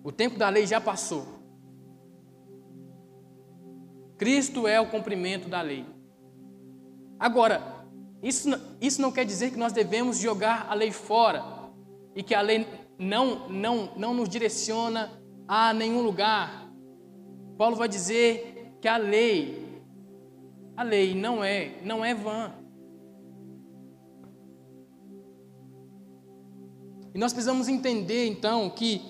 O 0.05 0.13
tempo 0.13 0.39
da 0.39 0.49
lei 0.49 0.65
já 0.65 0.81
passou. 0.81 1.27
Cristo 4.17 4.69
é 4.69 4.81
o 4.81 4.89
cumprimento 4.89 5.49
da 5.49 5.61
lei. 5.61 5.85
Agora, 7.19 7.74
isso, 8.25 8.49
isso 8.81 9.03
não 9.03 9.13
quer 9.13 9.27
dizer 9.27 9.51
que 9.51 9.59
nós 9.59 9.71
devemos 9.71 10.19
jogar 10.19 10.67
a 10.71 10.75
lei 10.75 10.91
fora 10.91 11.45
e 12.17 12.23
que 12.23 12.35
a 12.35 12.41
lei 12.41 12.67
não, 12.99 13.51
não, 13.51 13.95
não 13.99 14.15
nos 14.15 14.31
direciona 14.31 15.13
a 15.47 15.75
nenhum 15.75 16.01
lugar. 16.01 16.67
Paulo 17.59 17.77
vai 17.77 17.87
dizer 17.87 18.79
que 18.81 18.89
a 18.89 18.97
lei, 18.97 19.83
a 20.75 20.83
lei 20.83 21.15
não 21.15 21.45
é, 21.45 21.83
não 21.85 22.03
é 22.03 22.15
vã. 22.15 22.51
E 27.15 27.19
nós 27.19 27.35
precisamos 27.35 27.69
entender 27.69 28.27
então 28.27 28.71
que 28.71 29.03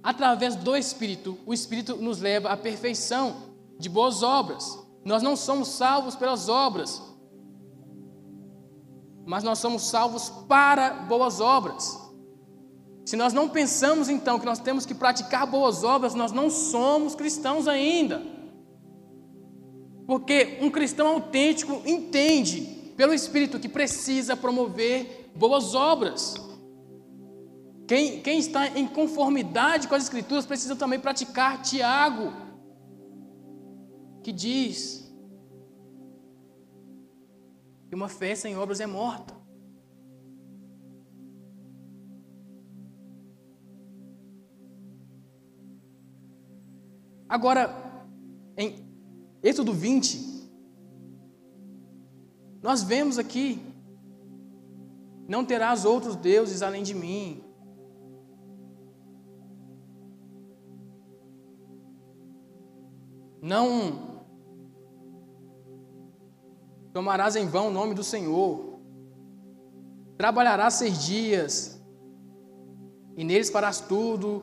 através 0.00 0.54
do 0.54 0.76
Espírito, 0.76 1.36
o 1.44 1.52
Espírito 1.52 1.96
nos 1.96 2.20
leva 2.20 2.50
à 2.50 2.56
perfeição 2.56 3.48
de 3.80 3.88
boas 3.88 4.22
obras. 4.22 4.78
Nós 5.04 5.24
não 5.24 5.34
somos 5.34 5.70
salvos 5.70 6.14
pelas 6.14 6.48
obras, 6.48 7.02
mas 9.28 9.44
nós 9.44 9.58
somos 9.58 9.82
salvos 9.82 10.30
para 10.48 10.90
boas 11.02 11.38
obras. 11.38 12.00
Se 13.04 13.14
nós 13.14 13.34
não 13.34 13.46
pensamos 13.46 14.08
então 14.08 14.38
que 14.40 14.46
nós 14.46 14.58
temos 14.58 14.86
que 14.86 14.94
praticar 14.94 15.46
boas 15.46 15.84
obras, 15.84 16.14
nós 16.14 16.32
não 16.32 16.48
somos 16.48 17.14
cristãos 17.14 17.68
ainda. 17.68 18.22
Porque 20.06 20.56
um 20.62 20.70
cristão 20.70 21.08
autêntico 21.08 21.82
entende 21.84 22.62
pelo 22.96 23.12
Espírito 23.12 23.60
que 23.60 23.68
precisa 23.68 24.34
promover 24.34 25.30
boas 25.36 25.74
obras. 25.74 26.34
Quem, 27.86 28.22
quem 28.22 28.38
está 28.38 28.66
em 28.68 28.88
conformidade 28.88 29.88
com 29.88 29.94
as 29.94 30.04
Escrituras 30.04 30.46
precisa 30.46 30.74
também 30.74 30.98
praticar 30.98 31.60
Tiago, 31.60 32.32
que 34.22 34.32
diz 34.32 35.07
que 37.88 37.94
uma 37.94 38.08
fé 38.08 38.34
sem 38.34 38.56
obras 38.56 38.80
é 38.80 38.86
morta. 38.86 39.34
Agora, 47.28 47.74
em 48.56 48.86
Êxodo 49.42 49.72
20, 49.72 50.50
nós 52.62 52.82
vemos 52.82 53.18
aqui: 53.18 53.60
não 55.28 55.44
terás 55.44 55.84
outros 55.84 56.16
deuses 56.16 56.62
além 56.62 56.82
de 56.82 56.94
mim. 56.94 57.44
Não 63.40 64.07
tomarás 66.98 67.36
em 67.36 67.46
vão 67.46 67.68
o 67.68 67.70
nome 67.70 67.94
do 67.94 68.02
Senhor. 68.02 68.80
Trabalharás 70.16 70.74
seis 70.74 71.06
dias, 71.06 71.80
e 73.16 73.22
neles 73.22 73.50
farás 73.50 73.80
tudo, 73.80 74.42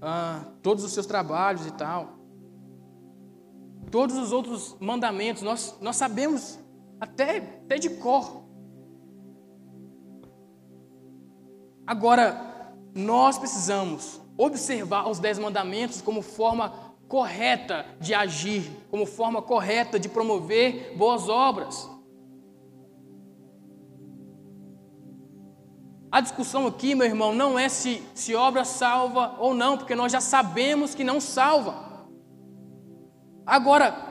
ah, 0.00 0.46
todos 0.62 0.82
os 0.82 0.92
seus 0.92 1.04
trabalhos 1.04 1.66
e 1.66 1.70
tal. 1.72 2.14
Todos 3.90 4.16
os 4.16 4.32
outros 4.32 4.74
mandamentos, 4.80 5.42
nós, 5.42 5.76
nós 5.78 5.96
sabemos 5.96 6.58
até, 6.98 7.36
até 7.36 7.76
de 7.76 7.90
cor. 7.90 8.44
Agora, 11.86 12.72
nós 12.94 13.36
precisamos 13.36 14.22
observar 14.38 15.06
os 15.06 15.18
dez 15.18 15.38
mandamentos 15.38 16.00
como 16.00 16.22
forma 16.22 16.72
correta 17.10 17.84
de 18.00 18.14
agir, 18.14 18.70
como 18.88 19.04
forma 19.04 19.42
correta 19.42 19.98
de 19.98 20.08
promover 20.08 20.94
boas 20.96 21.28
obras. 21.28 21.90
A 26.08 26.20
discussão 26.20 26.68
aqui, 26.68 26.94
meu 26.94 27.08
irmão, 27.08 27.34
não 27.34 27.58
é 27.58 27.68
se, 27.68 28.00
se 28.14 28.32
obra 28.36 28.64
salva 28.64 29.34
ou 29.40 29.54
não, 29.54 29.76
porque 29.76 29.96
nós 29.96 30.12
já 30.12 30.20
sabemos 30.20 30.94
que 30.94 31.02
não 31.02 31.20
salva. 31.20 32.06
Agora, 33.44 34.06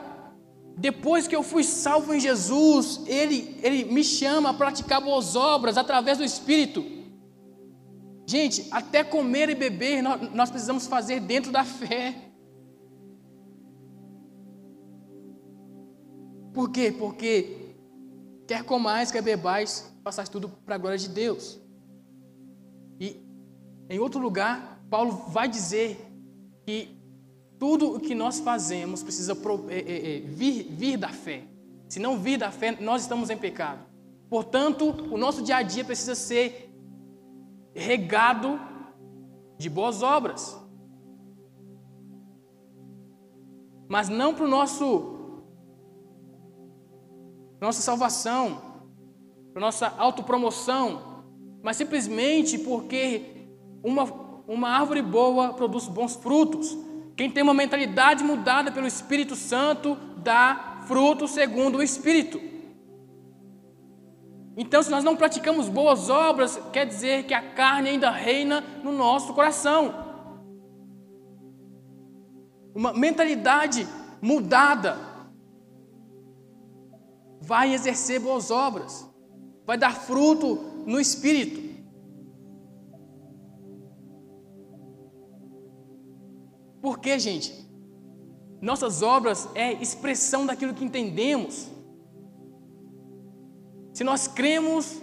depois 0.76 1.26
que 1.26 1.34
eu 1.34 1.42
fui 1.42 1.64
salvo 1.64 2.12
em 2.12 2.20
Jesus, 2.20 3.02
Ele, 3.06 3.58
Ele 3.62 3.84
me 3.86 4.04
chama 4.04 4.50
a 4.50 4.54
praticar 4.54 5.00
boas 5.00 5.34
obras 5.34 5.78
através 5.78 6.18
do 6.18 6.24
Espírito. 6.24 6.84
Gente, 8.26 8.68
até 8.70 9.02
comer 9.02 9.48
e 9.48 9.54
beber 9.54 10.02
nós, 10.02 10.34
nós 10.34 10.50
precisamos 10.50 10.86
fazer 10.86 11.18
dentro 11.20 11.50
da 11.50 11.64
fé. 11.64 12.29
Por 16.52 16.70
quê? 16.70 16.92
Porque 16.96 17.74
quer 18.46 18.64
comais, 18.64 19.10
quer 19.10 19.22
bebais, 19.22 19.92
passais 20.02 20.28
tudo 20.28 20.48
para 20.48 20.74
a 20.74 20.78
glória 20.78 20.98
de 20.98 21.08
Deus. 21.08 21.60
E 22.98 23.22
em 23.88 23.98
outro 23.98 24.20
lugar, 24.20 24.84
Paulo 24.90 25.12
vai 25.28 25.48
dizer 25.48 25.98
que 26.66 27.00
tudo 27.58 27.96
o 27.96 28.00
que 28.00 28.14
nós 28.14 28.40
fazemos 28.40 29.02
precisa 29.02 29.36
é, 29.68 29.78
é, 29.78 30.16
é, 30.16 30.20
vir, 30.20 30.64
vir 30.64 30.96
da 30.96 31.08
fé. 31.08 31.44
Se 31.88 32.00
não 32.00 32.18
vir 32.18 32.38
da 32.38 32.50
fé, 32.50 32.76
nós 32.80 33.02
estamos 33.02 33.30
em 33.30 33.36
pecado. 33.36 33.84
Portanto, 34.28 34.90
o 35.12 35.18
nosso 35.18 35.42
dia 35.42 35.56
a 35.56 35.62
dia 35.62 35.84
precisa 35.84 36.14
ser 36.14 36.74
regado 37.74 38.58
de 39.58 39.68
boas 39.68 40.02
obras. 40.02 40.56
Mas 43.88 44.08
não 44.08 44.34
para 44.34 44.44
o 44.44 44.48
nosso 44.48 45.19
nossa 47.60 47.82
salvação, 47.82 48.70
para 49.52 49.60
nossa 49.60 49.92
autopromoção, 49.98 51.24
mas 51.62 51.76
simplesmente 51.76 52.58
porque 52.58 53.48
uma, 53.82 54.04
uma 54.48 54.70
árvore 54.70 55.02
boa 55.02 55.52
produz 55.52 55.86
bons 55.86 56.16
frutos. 56.16 56.76
Quem 57.16 57.30
tem 57.30 57.42
uma 57.42 57.52
mentalidade 57.52 58.24
mudada 58.24 58.72
pelo 58.72 58.86
Espírito 58.86 59.36
Santo 59.36 59.96
dá 60.16 60.80
fruto 60.86 61.28
segundo 61.28 61.78
o 61.78 61.82
Espírito. 61.82 62.40
Então, 64.56 64.82
se 64.82 64.90
nós 64.90 65.04
não 65.04 65.16
praticamos 65.16 65.68
boas 65.68 66.10
obras, 66.10 66.60
quer 66.72 66.86
dizer 66.86 67.24
que 67.24 67.34
a 67.34 67.40
carne 67.40 67.90
ainda 67.90 68.10
reina 68.10 68.62
no 68.82 68.92
nosso 68.92 69.32
coração. 69.32 69.94
Uma 72.74 72.92
mentalidade 72.92 73.86
mudada 74.20 75.09
vai 77.40 77.72
exercer 77.72 78.20
boas 78.20 78.50
obras, 78.50 79.08
vai 79.64 79.78
dar 79.78 79.94
fruto 79.94 80.56
no 80.86 81.00
Espírito. 81.00 81.70
Porque, 86.80 87.18
gente, 87.18 87.68
nossas 88.60 89.02
obras 89.02 89.48
é 89.54 89.72
expressão 89.72 90.44
daquilo 90.46 90.74
que 90.74 90.84
entendemos. 90.84 91.70
Se 93.92 94.04
nós 94.04 94.28
cremos 94.28 95.00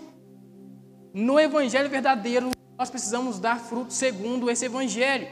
no 1.14 1.40
Evangelho 1.40 1.90
verdadeiro, 1.90 2.52
nós 2.78 2.90
precisamos 2.90 3.40
dar 3.40 3.60
fruto 3.60 3.94
segundo 3.94 4.50
esse 4.50 4.66
Evangelho. 4.66 5.28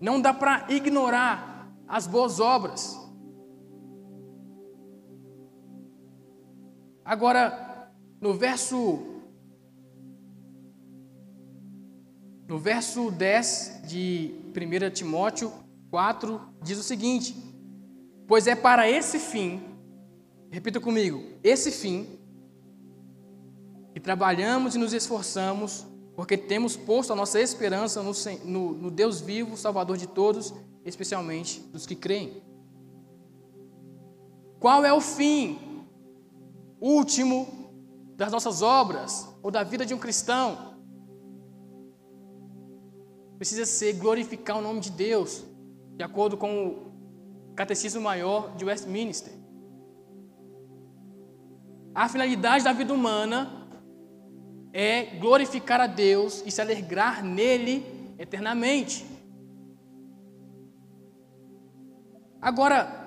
Não 0.00 0.20
dá 0.20 0.34
para 0.34 0.66
ignorar 0.68 1.72
as 1.86 2.06
boas 2.06 2.40
obras. 2.40 3.01
Agora, 7.12 7.92
no 8.22 8.32
verso 8.32 9.02
No 12.48 12.58
verso 12.58 13.10
10 13.10 13.82
de 13.86 14.34
1 14.56 14.90
Timóteo 14.94 15.52
4, 15.90 16.40
diz 16.62 16.78
o 16.78 16.82
seguinte: 16.82 17.36
Pois 18.26 18.46
é 18.46 18.54
para 18.54 18.88
esse 18.90 19.18
fim, 19.18 19.62
repita 20.50 20.80
comigo, 20.80 21.22
esse 21.44 21.70
fim, 21.70 22.18
que 23.92 24.00
trabalhamos 24.00 24.74
e 24.74 24.78
nos 24.78 24.94
esforçamos, 24.94 25.86
porque 26.16 26.38
temos 26.38 26.76
posto 26.76 27.12
a 27.12 27.16
nossa 27.16 27.38
esperança 27.38 28.02
no, 28.02 28.12
no, 28.44 28.72
no 28.72 28.90
Deus 28.90 29.20
vivo, 29.20 29.56
Salvador 29.56 29.98
de 29.98 30.06
todos, 30.06 30.54
especialmente 30.82 31.60
dos 31.72 31.84
que 31.84 31.94
creem. 31.94 32.42
Qual 34.58 34.82
é 34.82 34.92
o 34.94 35.00
fim 35.00 35.71
último 36.84 37.46
das 38.16 38.32
nossas 38.32 38.62
obras 38.62 39.28
ou 39.42 39.50
da 39.50 39.62
vida 39.62 39.86
de 39.86 39.94
um 39.94 39.98
cristão? 39.98 40.72
precisa 43.42 43.66
ser 43.66 43.94
glorificar 43.94 44.56
o 44.56 44.60
nome 44.60 44.78
de 44.78 44.92
Deus, 44.92 45.44
de 45.96 46.04
acordo 46.04 46.36
com 46.36 46.68
o 46.68 47.54
Catecismo 47.56 48.00
Maior 48.00 48.54
de 48.54 48.64
Westminster. 48.64 49.32
A 51.92 52.08
finalidade 52.08 52.62
da 52.62 52.72
vida 52.72 52.94
humana 52.94 53.68
é 54.72 55.16
glorificar 55.16 55.80
a 55.80 55.88
Deus 55.88 56.40
e 56.46 56.52
se 56.52 56.60
alegrar 56.60 57.24
nele 57.24 57.84
eternamente. 58.16 59.04
Agora, 62.40 63.01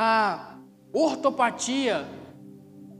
a 0.00 0.54
ortopatia 0.92 2.06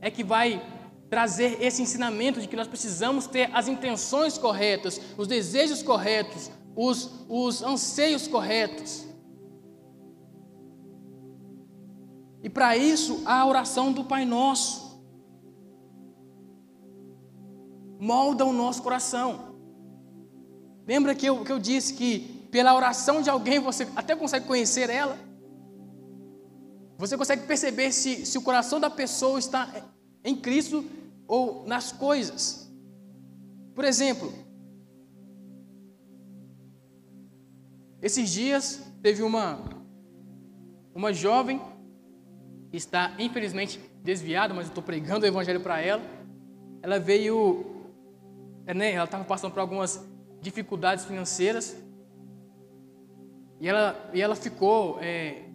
é 0.01 0.11
que 0.11 0.25
vai 0.25 0.61
trazer 1.09 1.63
esse 1.63 1.81
ensinamento 1.81 2.41
de 2.41 2.49
que 2.49 2.57
nós 2.57 2.67
precisamos 2.67 3.29
ter 3.29 3.49
as 3.55 3.69
intenções 3.69 4.37
corretas, 4.37 5.01
os 5.17 5.29
desejos 5.29 5.81
corretos, 5.81 6.51
os, 6.75 7.09
os 7.29 7.63
anseios 7.63 8.27
corretos. 8.27 9.07
E 12.43 12.51
para 12.51 12.77
isso, 12.77 13.23
a 13.25 13.47
oração 13.47 13.93
do 13.93 14.03
Pai 14.03 14.25
Nosso 14.25 15.01
molda 18.01 18.45
o 18.45 18.53
nosso 18.53 18.83
coração. 18.83 19.55
Lembra 20.85 21.15
que 21.15 21.27
eu, 21.27 21.45
que 21.45 21.53
eu 21.53 21.61
disse 21.61 21.95
que 21.95 22.49
pela 22.51 22.75
oração 22.75 23.23
de 23.23 23.31
alguém 23.31 23.61
você 23.61 23.87
até 23.95 24.17
consegue 24.17 24.47
conhecer 24.47 24.91
ela? 24.91 25.28
Você 26.99 27.17
consegue 27.17 27.47
perceber 27.47 27.93
se, 27.93 28.27
se 28.27 28.37
o 28.37 28.43
coração 28.43 28.81
da 28.81 28.91
pessoa 28.91 29.39
está 29.39 29.73
em 30.25 30.37
Cristo 30.37 30.85
ou 31.27 31.65
nas 31.67 31.93
coisas. 31.93 32.69
Por 33.75 33.85
exemplo, 33.85 34.33
esses 38.03 38.29
dias 38.29 38.83
teve 39.01 39.23
uma 39.23 39.79
uma 40.99 41.13
jovem 41.13 41.61
que 42.73 42.77
está 42.77 43.15
infelizmente 43.21 43.79
desviada, 44.03 44.53
mas 44.53 44.65
eu 44.65 44.71
estou 44.71 44.83
pregando 44.83 45.25
o 45.25 45.29
evangelho 45.29 45.61
para 45.61 45.81
ela. 45.81 46.03
Ela 46.83 46.99
veio, 46.99 47.65
é, 48.67 48.75
né, 48.75 48.93
ela 48.93 49.05
estava 49.05 49.25
passando 49.25 49.53
por 49.53 49.61
algumas 49.61 50.05
dificuldades 50.41 51.05
financeiras 51.05 51.77
e 53.61 53.69
ela, 53.69 54.11
e 54.13 54.21
ela 54.21 54.35
ficou 54.35 54.99
é, 55.01 55.48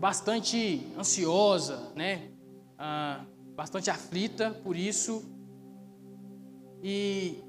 bastante 0.00 0.90
ansiosa, 0.98 1.92
né? 1.94 2.30
Ah, 2.78 3.26
bastante 3.54 3.90
aflita 3.90 4.50
por 4.64 4.74
isso. 4.74 5.22
E 6.82 7.44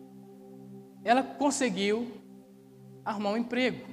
ela 1.06 1.24
conseguiu 1.24 2.12
arrumar 3.06 3.32
um 3.32 3.38
emprego. 3.38 3.88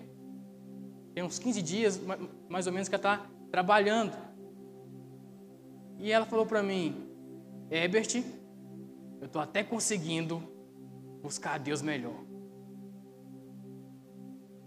Tem 1.14 1.22
uns 1.22 1.38
15 1.38 1.62
dias, 1.62 2.00
mais 2.48 2.66
ou 2.66 2.72
menos, 2.72 2.88
que 2.88 2.96
ela 2.96 3.14
está 3.14 3.30
trabalhando. 3.52 4.12
E 5.96 6.10
ela 6.10 6.26
falou 6.26 6.44
para 6.44 6.60
mim, 6.60 7.08
Herbert, 7.70 8.24
eu 9.20 9.26
estou 9.26 9.40
até 9.40 9.62
conseguindo 9.62 10.42
buscar 11.22 11.54
a 11.54 11.58
Deus 11.58 11.80
melhor. 11.80 12.24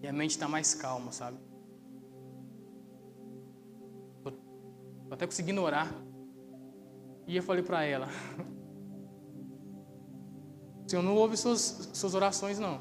E 0.01 0.07
a 0.07 0.13
mente 0.13 0.31
está 0.31 0.47
mais 0.47 0.73
calma, 0.73 1.11
sabe? 1.11 1.50
Até 5.12 5.26
conseguindo 5.26 5.62
orar. 5.62 5.93
E 7.28 7.36
eu 7.36 7.43
falei 7.43 7.64
para 7.64 7.84
ela: 7.84 8.07
O 10.86 10.88
Senhor 10.89 11.03
não 11.03 11.16
ouve 11.16 11.38
suas, 11.38 11.89
suas 11.93 12.16
orações, 12.16 12.59
não. 12.59 12.80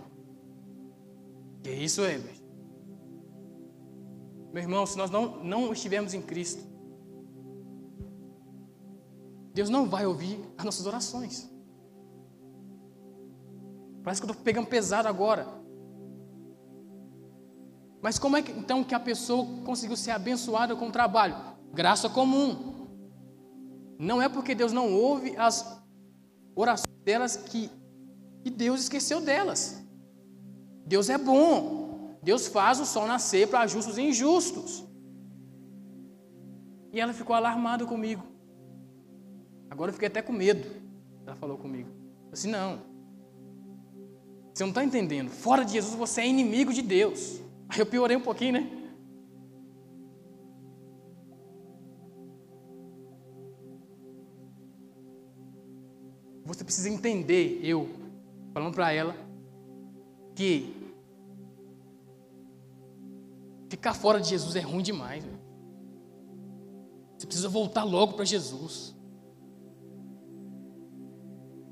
Que 1.62 1.70
isso, 1.70 2.03
Heber? 2.03 2.41
Meu 4.53 4.62
irmão, 4.62 4.87
se 4.87 4.97
nós 4.97 5.11
não, 5.11 5.45
não 5.45 5.72
estivermos 5.72 6.14
em 6.14 6.22
Cristo, 6.22 6.64
Deus 9.53 9.68
não 9.68 9.89
vai 9.89 10.07
ouvir 10.07 10.41
as 10.57 10.64
nossas 10.64 10.87
orações. 10.87 11.51
Parece 14.03 14.20
que 14.20 14.26
eu 14.26 14.31
estou 14.31 14.45
pegando 14.45 14.66
pesado 14.66 15.07
agora. 15.07 15.47
Mas 18.01 18.18
como 18.18 18.37
é 18.37 18.43
que 18.43 18.51
então 18.53 18.83
que 18.83 18.95
a 18.95 19.01
pessoa 19.01 19.47
conseguiu 19.64 19.97
ser 19.97 20.12
abençoada 20.12 20.74
com 20.74 20.89
o 20.89 20.93
trabalho? 20.93 21.49
Graça 21.72 22.08
comum. 22.08 22.88
não 23.98 24.20
é 24.20 24.28
porque 24.28 24.54
Deus 24.54 24.72
não 24.72 24.92
ouve 24.94 25.36
as 25.36 25.78
orações 26.54 26.96
delas 27.04 27.36
que, 27.36 27.70
que 28.42 28.50
Deus 28.50 28.80
esqueceu 28.80 29.20
delas. 29.20 29.82
Deus 30.86 31.08
é 31.08 31.18
bom. 31.18 32.18
Deus 32.22 32.46
faz 32.48 32.80
o 32.80 32.86
sol 32.86 33.06
nascer 33.06 33.48
para 33.48 33.66
justos 33.66 33.98
e 33.98 34.02
injustos. 34.02 34.84
E 36.92 37.00
ela 37.00 37.12
ficou 37.12 37.36
alarmada 37.36 37.86
comigo. 37.86 38.22
Agora 39.70 39.90
eu 39.90 39.94
fiquei 39.94 40.08
até 40.08 40.20
com 40.20 40.32
medo. 40.32 40.66
Ela 41.26 41.36
falou 41.36 41.56
comigo. 41.56 41.88
Eu 42.26 42.32
disse, 42.32 42.48
não. 42.48 42.80
Você 44.52 44.64
não 44.64 44.70
está 44.70 44.84
entendendo. 44.84 45.30
Fora 45.30 45.64
de 45.64 45.72
Jesus 45.72 45.94
você 45.94 46.22
é 46.22 46.26
inimigo 46.26 46.72
de 46.72 46.82
Deus. 46.82 47.40
Aí 47.68 47.78
eu 47.78 47.86
piorei 47.86 48.16
um 48.16 48.20
pouquinho, 48.20 48.54
né? 48.54 48.80
Você 56.51 56.64
precisa 56.64 56.90
entender, 56.90 57.61
eu, 57.62 57.88
falando 58.53 58.74
para 58.74 58.92
ela, 58.92 59.14
que 60.34 60.74
ficar 63.68 63.94
fora 63.94 64.20
de 64.20 64.30
Jesus 64.30 64.57
é 64.57 64.61
ruim 64.61 64.82
demais. 64.82 65.24
Você 67.16 67.24
precisa 67.24 67.48
voltar 67.48 67.84
logo 67.84 68.14
para 68.14 68.24
Jesus. 68.24 68.96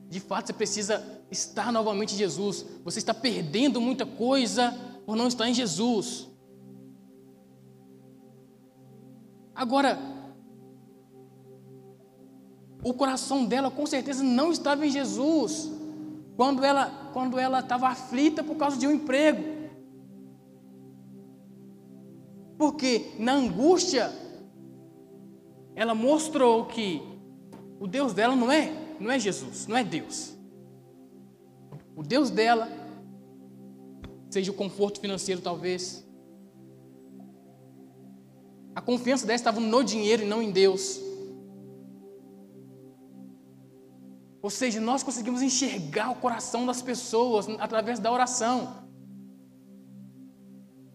De 0.08 0.20
fato, 0.20 0.46
você 0.46 0.52
precisa 0.52 1.04
estar 1.28 1.72
novamente 1.72 2.14
em 2.14 2.18
Jesus. 2.18 2.64
Você 2.84 3.00
está 3.00 3.12
perdendo 3.12 3.80
muita 3.80 4.06
coisa 4.06 4.70
por 5.04 5.16
não 5.16 5.26
estar 5.26 5.48
em 5.48 5.54
Jesus. 5.54 6.28
Agora, 9.56 9.98
o 12.82 12.94
coração 12.94 13.44
dela 13.44 13.70
com 13.70 13.86
certeza 13.86 14.22
não 14.22 14.52
estava 14.52 14.86
em 14.86 14.90
Jesus 14.90 15.70
quando 16.36 16.64
ela 16.64 17.10
quando 17.12 17.38
ela 17.38 17.60
estava 17.60 17.88
aflita 17.88 18.44
por 18.44 18.56
causa 18.56 18.76
de 18.76 18.86
um 18.86 18.92
emprego. 18.92 19.58
Porque 22.56 23.12
na 23.18 23.32
angústia 23.32 24.12
ela 25.74 25.94
mostrou 25.94 26.66
que 26.66 27.02
o 27.80 27.86
Deus 27.86 28.12
dela 28.12 28.34
não 28.34 28.50
é, 28.50 28.72
não 29.00 29.10
é 29.10 29.18
Jesus, 29.18 29.66
não 29.66 29.76
é 29.76 29.84
Deus. 29.84 30.36
O 31.96 32.02
Deus 32.02 32.30
dela 32.30 32.68
seja 34.30 34.50
o 34.50 34.54
conforto 34.54 35.00
financeiro 35.00 35.40
talvez. 35.40 36.06
A 38.74 38.80
confiança 38.80 39.26
dela 39.26 39.36
estava 39.36 39.60
no 39.60 39.82
dinheiro 39.82 40.22
e 40.22 40.26
não 40.26 40.40
em 40.42 40.50
Deus. 40.50 41.07
Ou 44.40 44.50
seja, 44.50 44.80
nós 44.80 45.02
conseguimos 45.02 45.42
enxergar 45.42 46.10
o 46.10 46.16
coração 46.16 46.64
das 46.64 46.80
pessoas 46.80 47.48
através 47.58 47.98
da 47.98 48.10
oração. 48.12 48.88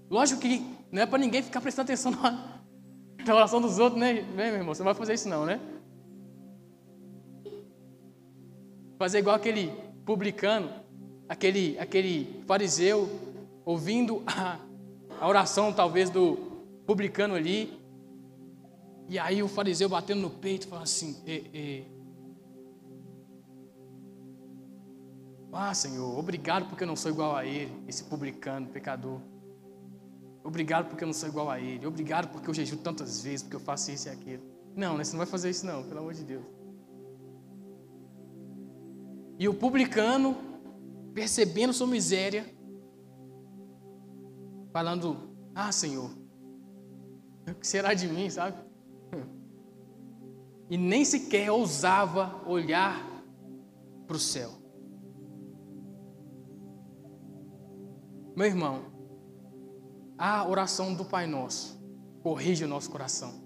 Lógico 0.10 0.42
que 0.42 0.66
não 0.92 1.02
é 1.02 1.06
para 1.06 1.18
ninguém 1.18 1.42
ficar 1.42 1.60
prestando 1.60 1.88
atenção 1.88 2.12
na, 2.12 2.62
na 3.26 3.36
oração 3.36 3.60
dos 3.60 3.80
outros, 3.80 4.00
né? 4.00 4.14
Vem, 4.14 4.52
meu 4.52 4.56
irmão, 4.56 4.74
você 4.74 4.82
não 4.82 4.86
vai 4.86 4.94
fazer 4.94 5.16
isso 5.16 5.28
não, 5.28 5.46
né? 5.46 5.60
Fazer 8.98 9.20
igual 9.20 9.36
aquele 9.36 9.74
publicano, 10.06 10.72
aquele, 11.28 11.78
aquele 11.80 12.44
fariseu, 12.46 13.10
ouvindo 13.66 14.24
a, 14.26 14.60
a 15.20 15.28
oração 15.28 15.74
talvez 15.74 16.10
do 16.10 16.38
publicano 16.86 17.34
ali, 17.34 17.78
e 19.10 19.20
aí 19.20 19.44
o 19.44 19.48
fariseu 19.48 19.90
batendo 19.90 20.22
no 20.22 20.30
peito, 20.30 20.68
falando 20.68 20.84
assim, 20.84 21.22
e, 21.26 21.32
e, 21.54 21.93
Ah, 25.56 25.74
Senhor, 25.74 26.18
obrigado 26.18 26.68
porque 26.68 26.84
eu 26.84 26.88
não 26.88 26.96
sou 26.96 27.12
igual 27.12 27.36
a 27.36 27.46
ele, 27.46 27.72
esse 27.88 28.04
publicano, 28.04 28.68
pecador. 28.68 29.20
Obrigado 30.44 30.90
porque 30.90 31.04
eu 31.04 31.06
não 31.06 31.14
sou 31.14 31.30
igual 31.30 31.50
a 31.50 31.60
ele. 31.60 31.86
Obrigado 31.86 32.32
porque 32.32 32.50
eu 32.50 32.54
jejuo 32.54 32.80
tantas 32.80 33.22
vezes, 33.22 33.44
porque 33.44 33.56
eu 33.56 33.60
faço 33.60 33.92
isso 33.92 34.08
e 34.08 34.12
aquilo. 34.12 34.44
Não, 34.76 34.98
né? 34.98 35.04
você 35.04 35.12
não 35.12 35.20
vai 35.20 35.28
fazer 35.28 35.52
isso 35.52 35.66
não, 35.66 35.84
pelo 35.84 36.00
amor 36.00 36.14
de 36.14 36.24
Deus. 36.24 36.44
E 39.38 39.48
o 39.48 39.54
publicano, 39.54 40.36
percebendo 41.14 41.72
sua 41.72 41.88
miséria, 41.88 42.46
falando: 44.72 45.36
Ah, 45.54 45.72
Senhor, 45.72 46.12
o 47.48 47.56
que 47.56 47.68
será 47.68 47.94
de 47.94 48.08
mim, 48.08 48.30
sabe? 48.30 48.58
E 50.70 50.78
nem 50.78 51.06
sequer 51.06 51.52
ousava 51.52 52.42
olhar 52.48 53.06
para 54.08 54.16
o 54.16 54.20
céu. 54.20 54.63
Meu 58.36 58.48
irmão, 58.48 58.86
a 60.18 60.48
oração 60.48 60.94
do 60.94 61.06
Pai 61.06 61.28
Nosso 61.28 61.80
corrige 62.22 62.64
o 62.64 62.68
nosso 62.68 62.90
coração. 62.90 63.44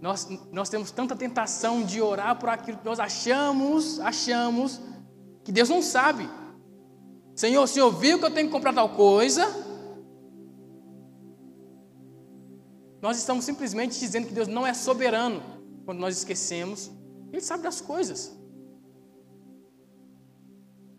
Nós, 0.00 0.28
nós 0.52 0.68
temos 0.68 0.90
tanta 0.90 1.16
tentação 1.16 1.82
de 1.82 2.00
orar 2.02 2.38
por 2.38 2.48
aquilo 2.48 2.78
que 2.78 2.84
nós 2.84 3.00
achamos, 3.00 3.98
achamos, 4.00 4.80
que 5.44 5.52
Deus 5.52 5.68
não 5.68 5.80
sabe. 5.80 6.28
Senhor, 7.34 7.62
o 7.62 7.66
Senhor 7.66 7.90
viu 7.92 8.18
que 8.18 8.24
eu 8.24 8.30
tenho 8.30 8.48
que 8.48 8.52
comprar 8.52 8.74
tal 8.74 8.90
coisa? 8.90 9.46
Nós 13.00 13.18
estamos 13.18 13.44
simplesmente 13.44 13.98
dizendo 13.98 14.26
que 14.26 14.34
Deus 14.34 14.48
não 14.48 14.66
é 14.66 14.74
soberano 14.74 15.42
quando 15.84 15.98
nós 15.98 16.16
esquecemos. 16.16 16.90
Ele 17.32 17.40
sabe 17.40 17.62
das 17.62 17.80
coisas. 17.80 18.35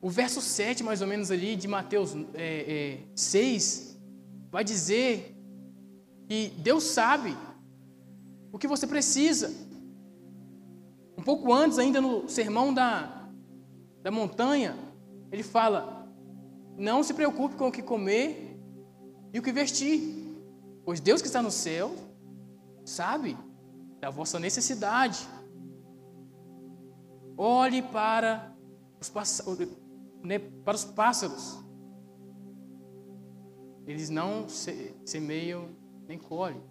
O 0.02 0.10
verso 0.10 0.41
7, 0.41 0.84
mais 0.84 1.02
ou 1.02 1.08
menos 1.08 1.32
ali, 1.32 1.56
de 1.56 1.68
Mateus 1.68 2.16
é, 2.34 3.00
é, 3.00 3.00
6, 3.16 4.00
vai 4.52 4.64
dizer 4.64 5.36
que 6.28 6.50
Deus 6.58 6.84
sabe 6.84 7.36
o 8.52 8.60
que 8.60 8.68
você 8.68 8.86
precisa. 8.86 9.54
Um 11.18 11.24
pouco 11.24 11.52
antes, 11.52 11.80
ainda 11.80 12.00
no 12.00 12.30
sermão 12.30 12.74
da, 12.74 13.28
da 14.04 14.12
montanha, 14.12 14.78
ele 15.32 15.43
fala: 15.43 16.08
Não 16.78 17.02
se 17.02 17.14
preocupe 17.14 17.56
com 17.56 17.68
o 17.68 17.72
que 17.72 17.82
comer 17.82 18.60
e 19.34 19.39
o 19.39 19.41
que 19.41 19.52
vestir, 19.52 20.00
pois 20.86 21.00
Deus 21.00 21.22
que 21.22 21.28
está 21.28 21.41
no 21.41 21.52
céu 21.52 21.95
sabe 22.86 23.38
da 24.00 24.10
vossa 24.10 24.39
necessidade. 24.39 25.28
Olhe 27.36 27.82
para 27.82 28.56
os 29.00 29.10
né, 30.24 30.39
para 30.39 30.76
os 30.76 30.86
pássaros. 30.86 31.57
Eles 33.86 34.09
não 34.09 34.47
semeiam 35.05 35.70
nem 36.07 36.18
colhem. 36.18 36.61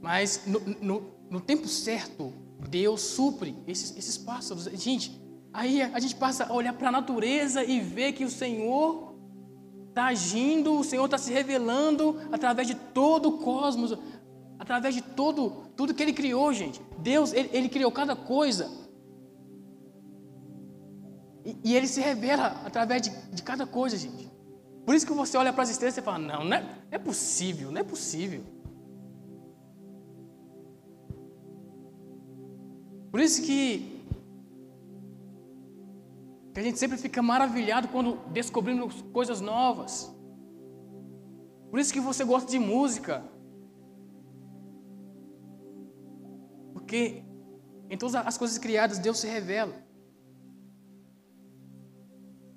Mas 0.00 0.42
no, 0.46 0.60
no, 0.60 1.10
no, 1.30 1.40
tempo 1.40 1.66
certo, 1.66 2.32
Deus 2.68 3.00
supre 3.00 3.56
esses, 3.66 3.96
esses 3.96 4.18
pássaros. 4.18 4.64
Gente, 4.64 5.20
aí 5.52 5.82
a 5.82 5.98
gente 5.98 6.14
passa 6.14 6.44
a 6.44 6.52
olhar 6.52 6.74
para 6.74 6.88
a 6.88 6.92
natureza 6.92 7.64
e 7.64 7.80
ver 7.80 8.12
que 8.12 8.24
o 8.24 8.30
Senhor 8.30 9.14
está 9.88 10.06
agindo, 10.06 10.78
o 10.78 10.84
Senhor 10.84 11.04
está 11.06 11.16
se 11.16 11.32
revelando 11.32 12.20
através 12.30 12.68
de 12.68 12.74
todo 12.74 13.30
o 13.30 13.38
cosmos, 13.38 13.96
através 14.58 14.94
de 14.94 15.02
todo, 15.02 15.68
tudo 15.74 15.94
que 15.94 16.02
Ele 16.02 16.12
criou, 16.12 16.52
gente. 16.52 16.80
Deus, 16.98 17.32
Ele, 17.32 17.48
ele 17.52 17.68
criou 17.68 17.90
cada 17.90 18.14
coisa 18.14 18.83
e, 21.44 21.58
e 21.62 21.76
ele 21.76 21.86
se 21.86 22.00
revela 22.00 22.46
através 22.64 23.02
de, 23.02 23.10
de 23.10 23.42
cada 23.42 23.66
coisa, 23.66 23.96
gente. 23.96 24.32
Por 24.84 24.94
isso 24.94 25.06
que 25.06 25.12
você 25.12 25.36
olha 25.36 25.52
para 25.52 25.62
as 25.62 25.70
estrelas 25.70 25.96
e 25.96 26.02
fala: 26.02 26.18
não, 26.18 26.44
não 26.44 26.56
é, 26.56 26.62
não 26.62 26.68
é 26.90 26.98
possível, 26.98 27.70
não 27.70 27.80
é 27.80 27.84
possível. 27.84 28.42
Por 33.10 33.20
isso 33.20 33.42
que, 33.42 34.04
que 36.52 36.60
a 36.60 36.62
gente 36.62 36.78
sempre 36.78 36.96
fica 36.98 37.22
maravilhado 37.22 37.88
quando 37.88 38.16
descobrimos 38.32 39.02
coisas 39.12 39.40
novas. 39.40 40.12
Por 41.70 41.78
isso 41.78 41.92
que 41.92 42.00
você 42.00 42.24
gosta 42.24 42.50
de 42.50 42.58
música. 42.58 43.22
Porque 46.72 47.22
em 47.88 47.96
todas 47.96 48.14
as 48.14 48.36
coisas 48.36 48.58
criadas 48.58 48.98
Deus 48.98 49.18
se 49.18 49.28
revela. 49.28 49.83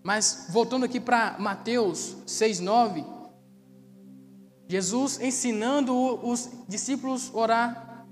Mas 0.08 0.48
voltando 0.52 0.86
aqui 0.86 1.02
para 1.02 1.38
Mateus 1.38 2.16
6:9, 2.26 3.04
Jesus 4.66 5.20
ensinando 5.20 5.94
os 6.26 6.50
discípulos 6.66 7.30
a 7.34 7.38
orar, 7.38 8.08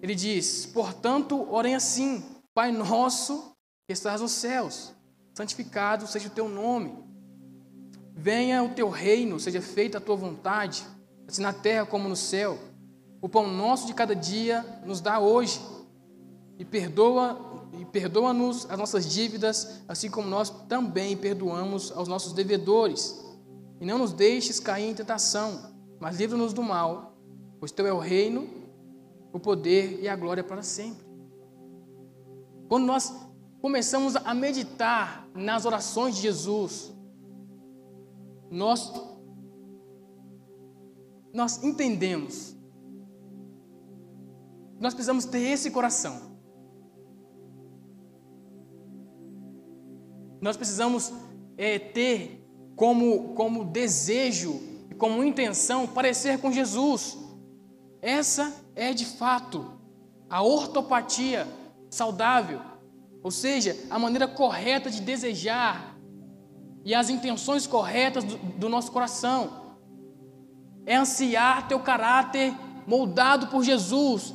ele 0.00 0.14
diz: 0.14 0.64
"Portanto, 0.66 1.44
orem 1.52 1.74
assim: 1.74 2.24
Pai 2.54 2.70
nosso 2.70 3.56
que 3.84 3.92
estás 3.92 4.20
nos 4.20 4.30
céus, 4.30 4.94
santificado 5.34 6.06
seja 6.06 6.28
o 6.28 6.30
teu 6.30 6.48
nome. 6.48 6.96
Venha 8.14 8.62
o 8.62 8.68
teu 8.68 8.88
reino, 8.88 9.40
seja 9.40 9.60
feita 9.60 9.98
a 9.98 10.00
tua 10.00 10.14
vontade, 10.14 10.86
assim 11.26 11.42
na 11.42 11.52
terra 11.52 11.84
como 11.84 12.08
no 12.08 12.14
céu. 12.14 12.56
o 13.20 13.28
pão 13.28 13.48
nosso 13.48 13.88
de 13.88 13.92
cada 13.92 14.14
dia 14.14 14.64
nos 14.84 15.00
dá 15.00 15.18
hoje. 15.18 15.60
E 16.60 16.64
perdoa 16.64 17.55
e 17.78 17.84
perdoa-nos 17.84 18.68
as 18.70 18.78
nossas 18.78 19.06
dívidas, 19.06 19.82
assim 19.86 20.10
como 20.10 20.28
nós 20.28 20.50
também 20.68 21.16
perdoamos 21.16 21.92
aos 21.92 22.08
nossos 22.08 22.32
devedores. 22.32 23.24
E 23.80 23.86
não 23.86 23.98
nos 23.98 24.12
deixes 24.12 24.58
cair 24.58 24.88
em 24.88 24.94
tentação, 24.94 25.74
mas 26.00 26.18
livra-nos 26.18 26.52
do 26.52 26.62
mal, 26.62 27.16
pois 27.58 27.72
teu 27.72 27.86
é 27.86 27.92
o 27.92 27.98
reino, 27.98 28.48
o 29.32 29.38
poder 29.38 30.00
e 30.00 30.08
a 30.08 30.16
glória 30.16 30.42
para 30.42 30.62
sempre. 30.62 31.04
Quando 32.68 32.84
nós 32.84 33.12
começamos 33.60 34.16
a 34.16 34.34
meditar 34.34 35.28
nas 35.34 35.64
orações 35.64 36.16
de 36.16 36.22
Jesus, 36.22 36.92
nós 38.50 38.92
nós 41.32 41.62
entendemos. 41.62 42.56
Nós 44.80 44.94
precisamos 44.94 45.26
ter 45.26 45.40
esse 45.40 45.70
coração. 45.70 46.35
Nós 50.40 50.56
precisamos 50.56 51.12
é, 51.56 51.78
ter 51.78 52.46
como, 52.74 53.34
como 53.34 53.64
desejo 53.64 54.60
e 54.90 54.94
como 54.94 55.24
intenção 55.24 55.86
parecer 55.86 56.38
com 56.38 56.52
Jesus. 56.52 57.18
Essa 58.02 58.54
é 58.74 58.92
de 58.92 59.04
fato 59.04 59.72
a 60.28 60.42
ortopatia 60.42 61.46
saudável, 61.88 62.60
ou 63.22 63.30
seja, 63.30 63.76
a 63.88 63.98
maneira 63.98 64.28
correta 64.28 64.90
de 64.90 65.00
desejar 65.00 65.96
e 66.84 66.94
as 66.94 67.08
intenções 67.08 67.66
corretas 67.66 68.22
do, 68.22 68.36
do 68.36 68.68
nosso 68.68 68.92
coração. 68.92 69.64
É 70.84 70.94
ansiar 70.94 71.66
teu 71.66 71.80
caráter 71.80 72.54
moldado 72.86 73.48
por 73.48 73.64
Jesus. 73.64 74.34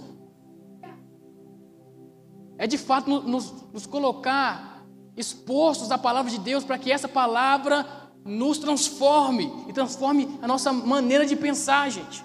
É 2.58 2.68
de 2.68 2.78
fato 2.78 3.10
nos, 3.10 3.54
nos 3.72 3.86
colocar 3.86 4.71
expostos 5.16 5.92
à 5.92 5.98
palavra 5.98 6.32
de 6.32 6.40
Deus 6.40 6.64
para 6.64 6.78
que 6.78 6.92
essa 6.92 7.08
palavra 7.08 7.86
nos 8.24 8.58
transforme 8.58 9.52
e 9.68 9.74
transforme 9.74 10.38
a 10.42 10.48
nossa 10.48 10.72
maneira 10.72 11.26
de 11.26 11.36
pensar, 11.36 11.90
gente. 11.90 12.24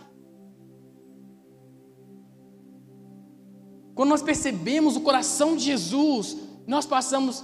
Quando 3.95 4.11
nós 4.11 4.23
percebemos 4.23 4.95
o 4.95 5.01
coração 5.01 5.57
de 5.57 5.65
Jesus, 5.65 6.37
nós 6.67 6.85
passamos 6.85 7.43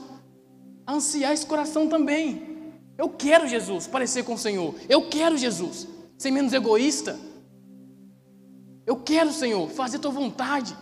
a 0.86 0.94
ansiar 0.94 1.32
esse 1.32 1.46
coração 1.46 1.88
também. 1.88 2.74
Eu 2.98 3.08
quero 3.08 3.48
Jesus, 3.48 3.86
parecer 3.86 4.22
com 4.22 4.34
o 4.34 4.38
Senhor. 4.38 4.74
Eu 4.86 5.08
quero 5.08 5.36
Jesus, 5.38 5.88
ser 6.18 6.30
menos 6.30 6.52
egoísta. 6.52 7.18
Eu 8.84 8.96
quero, 8.96 9.32
Senhor, 9.32 9.68
fazer 9.70 9.98
tua 9.98 10.10
vontade. 10.10 10.76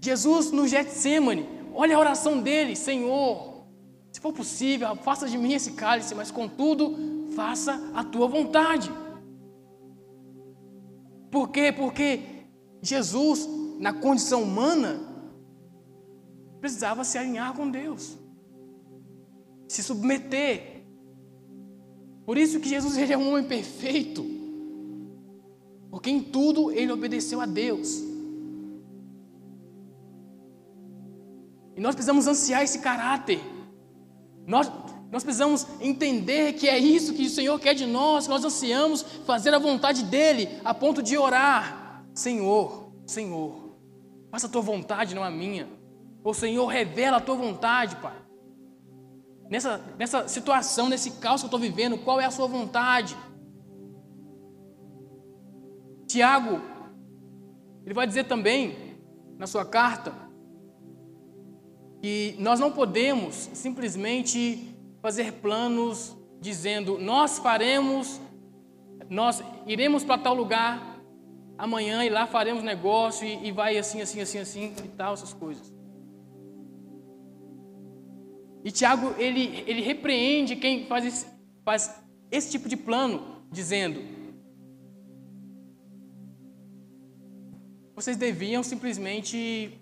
Jesus 0.00 0.50
no 0.50 0.68
Getsemane, 0.68 1.48
olha 1.72 1.96
a 1.96 1.98
oração 1.98 2.40
dele, 2.40 2.76
Senhor, 2.76 3.49
se 4.12 4.20
for 4.20 4.32
possível, 4.32 4.94
faça 4.96 5.28
de 5.28 5.38
mim 5.38 5.52
esse 5.52 5.72
cálice, 5.72 6.14
mas 6.14 6.30
contudo, 6.30 7.30
faça 7.34 7.80
a 7.94 8.02
tua 8.04 8.26
vontade. 8.26 8.90
Por 11.30 11.48
quê? 11.50 11.72
Porque 11.72 12.22
Jesus 12.82 13.48
na 13.80 13.94
condição 13.94 14.42
humana, 14.42 15.00
precisava 16.60 17.02
se 17.02 17.16
alinhar 17.16 17.54
com 17.56 17.70
Deus, 17.70 18.14
se 19.66 19.82
submeter. 19.82 20.84
Por 22.26 22.36
isso 22.36 22.60
que 22.60 22.68
Jesus 22.68 22.98
ele 22.98 23.14
é 23.14 23.18
um 23.18 23.30
homem 23.30 23.48
perfeito, 23.48 24.22
porque 25.90 26.10
em 26.10 26.22
tudo 26.22 26.70
ele 26.70 26.92
obedeceu 26.92 27.40
a 27.40 27.46
Deus. 27.46 28.02
E 31.74 31.80
nós 31.80 31.94
precisamos 31.94 32.26
ansiar 32.26 32.62
esse 32.62 32.80
caráter. 32.80 33.40
Nós, 34.50 34.70
nós 35.10 35.22
precisamos 35.22 35.66
entender 35.80 36.52
que 36.54 36.68
é 36.68 36.78
isso 36.78 37.14
que 37.14 37.26
o 37.26 37.30
Senhor 37.30 37.58
quer 37.58 37.74
de 37.74 37.86
nós, 37.86 38.28
nós 38.28 38.44
ansiamos 38.44 39.02
fazer 39.24 39.54
a 39.54 39.58
vontade 39.58 40.02
dEle, 40.04 40.48
a 40.64 40.74
ponto 40.74 41.02
de 41.02 41.16
orar: 41.16 42.04
Senhor, 42.14 42.92
Senhor, 43.06 43.70
Faça 44.30 44.46
a 44.46 44.50
tua 44.50 44.62
vontade, 44.62 45.14
não 45.14 45.24
a 45.24 45.30
minha. 45.30 45.68
O 46.22 46.32
Senhor 46.32 46.66
revela 46.66 47.16
a 47.16 47.20
tua 47.20 47.34
vontade, 47.34 47.96
Pai. 47.96 48.16
Nessa, 49.50 49.78
nessa 49.98 50.28
situação, 50.28 50.88
nesse 50.88 51.12
caos 51.12 51.40
que 51.40 51.46
eu 51.46 51.48
estou 51.48 51.58
vivendo, 51.58 51.98
qual 51.98 52.20
é 52.20 52.24
a 52.24 52.30
sua 52.30 52.46
vontade? 52.46 53.16
Tiago, 56.06 56.60
ele 57.84 57.94
vai 57.94 58.06
dizer 58.06 58.24
também, 58.24 58.96
na 59.36 59.48
sua 59.48 59.64
carta, 59.64 60.14
que 62.00 62.34
nós 62.38 62.58
não 62.58 62.72
podemos 62.72 63.50
simplesmente 63.52 64.74
fazer 65.02 65.32
planos 65.34 66.16
dizendo, 66.40 66.98
nós 66.98 67.38
faremos, 67.38 68.20
nós 69.08 69.42
iremos 69.66 70.02
para 70.02 70.18
tal 70.18 70.34
lugar, 70.34 71.00
amanhã 71.58 72.04
e 72.04 72.08
lá 72.08 72.26
faremos 72.26 72.62
negócio 72.62 73.26
e, 73.26 73.48
e 73.48 73.52
vai 73.52 73.76
assim, 73.76 74.00
assim, 74.00 74.20
assim, 74.20 74.38
assim 74.38 74.74
e 74.84 74.88
tal, 74.88 75.12
essas 75.12 75.34
coisas. 75.34 75.72
E 78.64 78.70
Tiago, 78.70 79.14
ele, 79.18 79.62
ele 79.66 79.82
repreende 79.82 80.56
quem 80.56 80.86
faz 80.86 81.04
esse, 81.04 81.26
faz 81.64 82.02
esse 82.30 82.50
tipo 82.50 82.68
de 82.68 82.76
plano, 82.76 83.44
dizendo: 83.50 84.00
vocês 87.94 88.16
deviam 88.16 88.62
simplesmente 88.62 89.78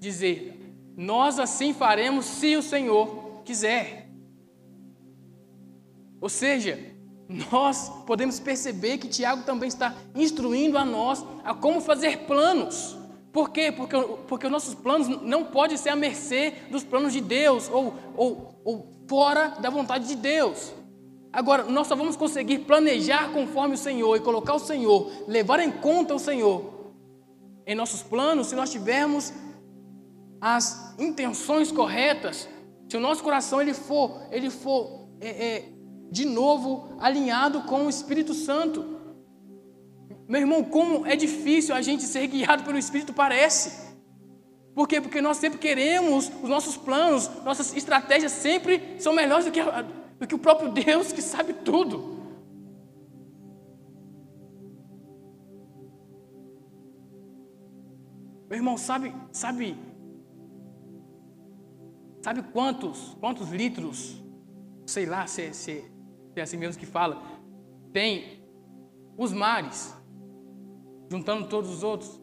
dizer, 0.00 0.61
nós 0.96 1.38
assim 1.38 1.72
faremos 1.72 2.26
se 2.26 2.56
o 2.56 2.62
Senhor 2.62 3.42
quiser. 3.44 4.08
Ou 6.20 6.28
seja, 6.28 6.78
nós 7.50 7.88
podemos 8.06 8.38
perceber 8.38 8.98
que 8.98 9.08
Tiago 9.08 9.42
também 9.42 9.68
está 9.68 9.94
instruindo 10.14 10.76
a 10.76 10.84
nós 10.84 11.24
a 11.44 11.54
como 11.54 11.80
fazer 11.80 12.26
planos. 12.26 12.96
Por 13.32 13.50
quê? 13.50 13.72
Porque, 13.72 13.96
porque 14.28 14.46
os 14.46 14.52
nossos 14.52 14.74
planos 14.74 15.08
não 15.22 15.44
podem 15.44 15.76
ser 15.76 15.88
à 15.88 15.96
mercê 15.96 16.54
dos 16.70 16.84
planos 16.84 17.12
de 17.12 17.20
Deus 17.20 17.68
ou, 17.70 17.94
ou, 18.14 18.60
ou 18.62 18.92
fora 19.08 19.48
da 19.60 19.70
vontade 19.70 20.06
de 20.06 20.16
Deus. 20.16 20.72
Agora, 21.32 21.64
nós 21.64 21.86
só 21.86 21.96
vamos 21.96 22.14
conseguir 22.14 22.58
planejar 22.60 23.32
conforme 23.32 23.74
o 23.74 23.78
Senhor 23.78 24.14
e 24.16 24.20
colocar 24.20 24.54
o 24.54 24.58
Senhor, 24.58 25.10
levar 25.26 25.60
em 25.60 25.70
conta 25.70 26.14
o 26.14 26.18
Senhor 26.18 26.92
em 27.66 27.74
nossos 27.74 28.02
planos 28.02 28.48
se 28.48 28.54
nós 28.54 28.70
tivermos 28.70 29.32
as 30.42 30.92
intenções 30.98 31.70
corretas, 31.70 32.48
se 32.88 32.96
o 32.96 33.00
nosso 33.00 33.22
coração 33.22 33.62
ele 33.62 33.72
for, 33.72 34.26
ele 34.32 34.50
for 34.50 35.08
é, 35.20 35.28
é, 35.28 35.68
de 36.10 36.24
novo 36.24 36.96
alinhado 36.98 37.62
com 37.62 37.86
o 37.86 37.88
Espírito 37.88 38.34
Santo. 38.34 38.84
Meu 40.28 40.40
irmão, 40.40 40.64
como 40.64 41.06
é 41.06 41.14
difícil 41.14 41.72
a 41.72 41.80
gente 41.80 42.02
ser 42.02 42.26
guiado 42.26 42.64
pelo 42.64 42.76
Espírito, 42.76 43.12
parece. 43.12 43.92
Por 44.74 44.88
quê? 44.88 45.00
Porque 45.00 45.20
nós 45.20 45.36
sempre 45.36 45.60
queremos, 45.60 46.28
os 46.42 46.48
nossos 46.48 46.76
planos, 46.76 47.30
nossas 47.44 47.76
estratégias 47.76 48.32
sempre 48.32 48.96
são 48.98 49.12
melhores 49.12 49.44
do 49.44 49.52
que, 49.52 49.60
do 50.18 50.26
que 50.26 50.34
o 50.34 50.38
próprio 50.38 50.72
Deus 50.72 51.12
que 51.12 51.22
sabe 51.22 51.52
tudo. 51.52 52.20
Meu 58.48 58.58
irmão, 58.58 58.76
sabe, 58.76 59.14
sabe, 59.30 59.78
sabe 62.22 62.42
quantos, 62.42 63.16
quantos 63.20 63.50
litros, 63.50 64.22
sei 64.86 65.04
lá, 65.06 65.26
se, 65.26 65.52
se 65.52 65.84
é 66.36 66.40
assim 66.40 66.56
mesmo 66.56 66.80
que 66.80 66.86
fala, 66.86 67.22
tem 67.92 68.42
os 69.18 69.32
mares, 69.32 69.94
juntando 71.10 71.48
todos 71.48 71.70
os 71.70 71.82
outros. 71.82 72.20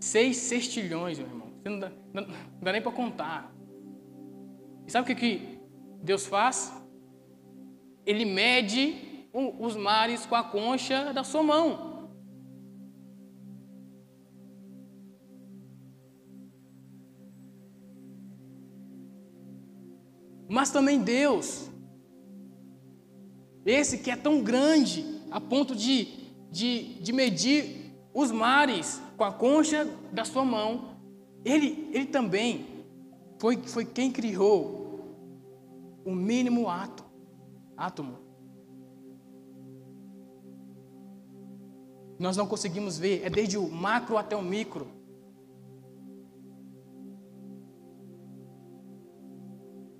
Seis 0.00 0.36
sextilhões, 0.36 1.18
meu 1.18 1.26
irmão. 1.26 1.48
Não 1.64 1.78
dá, 1.80 1.92
não 2.14 2.26
dá 2.62 2.72
nem 2.72 2.80
para 2.80 2.92
contar. 2.92 3.52
E 4.86 4.92
sabe 4.92 5.02
o 5.12 5.14
que, 5.16 5.20
que 5.20 5.60
Deus 6.02 6.26
faz? 6.26 6.72
Ele 8.06 8.24
mede 8.24 9.28
os 9.32 9.76
mares 9.76 10.24
com 10.24 10.34
a 10.34 10.44
concha 10.44 11.12
da 11.12 11.24
sua 11.24 11.42
mão. 11.42 11.87
Mas 20.48 20.70
também 20.70 21.00
Deus 21.00 21.68
esse 23.64 23.98
que 23.98 24.10
é 24.10 24.16
tão 24.16 24.42
grande 24.42 25.04
a 25.30 25.40
ponto 25.40 25.76
de, 25.76 26.08
de, 26.50 26.94
de 27.02 27.12
medir 27.12 27.94
os 28.14 28.30
mares 28.30 29.00
com 29.16 29.24
a 29.24 29.32
concha 29.32 29.84
da 30.10 30.24
sua 30.24 30.44
mão. 30.44 30.96
Ele, 31.44 31.90
ele 31.92 32.06
também 32.06 32.66
foi, 33.38 33.58
foi 33.58 33.84
quem 33.84 34.10
criou 34.10 34.88
o 36.04 36.14
mínimo 36.14 36.68
ato, 36.68 37.04
átomo. 37.76 38.18
Nós 42.18 42.36
não 42.36 42.46
conseguimos 42.46 42.98
ver, 42.98 43.22
é 43.24 43.30
desde 43.30 43.56
o 43.58 43.68
macro 43.70 44.16
até 44.16 44.34
o 44.34 44.42
micro. 44.42 44.88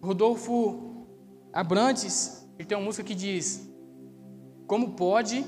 Rodolfo 0.03 1.07
Abrantes, 1.53 2.49
ele 2.59 2.66
tem 2.66 2.76
uma 2.76 2.84
música 2.84 3.07
que 3.07 3.14
diz: 3.14 3.68
Como 4.66 4.94
pode 4.94 5.44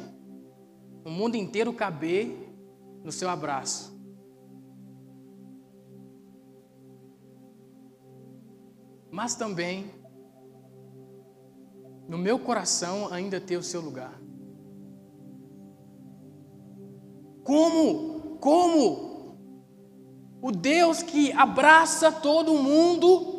o 1.04 1.10
mundo 1.10 1.36
inteiro 1.36 1.72
caber 1.72 2.52
no 3.04 3.12
seu 3.12 3.28
abraço? 3.28 3.98
Mas 9.10 9.34
também 9.34 9.90
no 12.08 12.18
meu 12.18 12.38
coração 12.38 13.12
ainda 13.12 13.40
ter 13.40 13.56
o 13.56 13.62
seu 13.62 13.80
lugar. 13.80 14.20
Como? 17.44 18.36
Como? 18.38 19.36
O 20.42 20.50
Deus 20.50 21.02
que 21.02 21.30
abraça 21.32 22.10
todo 22.10 22.54
mundo 22.54 23.29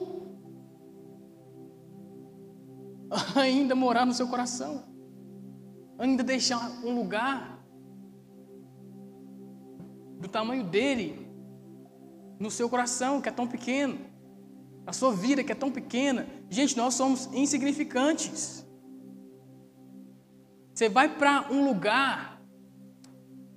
ainda 3.35 3.75
morar 3.75 4.05
no 4.05 4.13
seu 4.13 4.27
coração, 4.27 4.83
ainda 5.97 6.23
deixar 6.23 6.69
um 6.83 6.95
lugar 6.95 7.59
do 10.19 10.27
tamanho 10.27 10.63
dele 10.63 11.27
no 12.39 12.49
seu 12.49 12.69
coração, 12.69 13.21
que 13.21 13.29
é 13.29 13.31
tão 13.31 13.47
pequeno, 13.47 13.99
a 14.85 14.93
sua 14.93 15.13
vida 15.13 15.43
que 15.43 15.51
é 15.51 15.55
tão 15.55 15.71
pequena. 15.71 16.27
Gente, 16.49 16.75
nós 16.77 16.93
somos 16.95 17.27
insignificantes. 17.33 18.65
Você 20.73 20.89
vai 20.89 21.07
para 21.07 21.51
um 21.51 21.65
lugar 21.67 22.41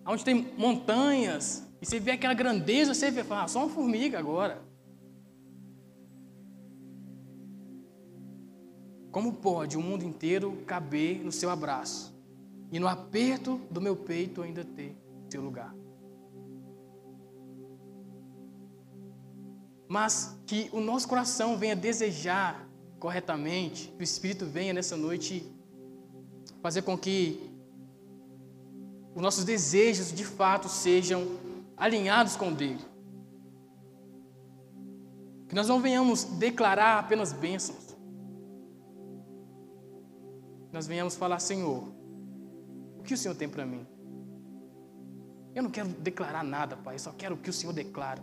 onde 0.07 0.25
tem 0.25 0.53
montanhas, 0.59 1.67
e 1.81 1.87
você 1.87 1.99
vê 1.99 2.13
aquela 2.13 2.35
grandeza, 2.35 2.95
você 2.95 3.11
vê, 3.11 3.23
fala, 3.23 3.45
ah, 3.45 3.49
só 3.49 3.61
uma 3.61 3.69
formiga 3.69 4.19
agora. 4.19 4.63
Como 9.15 9.33
pode 9.33 9.77
o 9.77 9.81
mundo 9.81 10.05
inteiro 10.05 10.61
caber 10.67 11.25
no 11.25 11.31
seu 11.31 11.49
abraço 11.49 12.13
e 12.73 12.81
no 12.81 12.89
aperto 12.89 13.61
do 13.71 13.81
meu 13.81 13.95
peito 13.95 14.43
ainda 14.43 14.65
ter 14.65 14.97
seu 15.31 15.41
lugar? 15.41 15.73
Mas 19.87 20.37
que 20.45 20.69
o 20.73 20.81
nosso 20.81 21.07
coração 21.07 21.57
venha 21.57 21.77
desejar 21.77 22.69
corretamente, 22.99 23.93
que 23.97 24.01
o 24.01 24.03
Espírito 24.03 24.47
venha 24.47 24.73
nessa 24.73 24.97
noite 24.97 25.49
fazer 26.61 26.83
com 26.83 26.99
que 26.99 27.53
os 29.15 29.23
nossos 29.23 29.45
desejos 29.45 30.13
de 30.13 30.25
fato 30.25 30.69
sejam 30.69 31.25
alinhados 31.77 32.35
com 32.35 32.49
o 32.49 32.55
dele. 32.55 32.85
Que 35.49 35.55
nós 35.55 35.69
não 35.69 35.81
venhamos 35.81 36.25
declarar 36.25 36.99
apenas 36.99 37.33
bênçãos. 37.33 37.84
Nós 40.75 40.89
venhamos 40.89 41.15
falar, 41.15 41.39
Senhor, 41.39 41.85
o 42.99 43.03
que 43.05 43.15
o 43.15 43.17
Senhor 43.17 43.37
tem 43.37 43.49
para 43.49 43.65
mim? 43.65 43.87
Eu 45.55 45.63
não 45.63 45.71
quero 45.71 45.87
declarar 45.89 46.43
nada, 46.43 46.77
Pai, 46.77 46.97
eu 46.97 46.99
só 46.99 47.13
quero 47.13 47.37
o 47.37 47.39
que 47.39 47.49
o 47.49 47.53
Senhor 47.53 47.73
declara. 47.73 48.21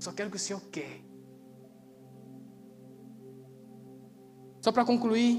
Só 0.00 0.10
quero 0.10 0.28
o 0.28 0.32
que 0.32 0.38
o 0.38 0.40
Senhor 0.40 0.60
quer. 0.72 1.02
Só 4.60 4.72
para 4.72 4.84
concluir, 4.84 5.38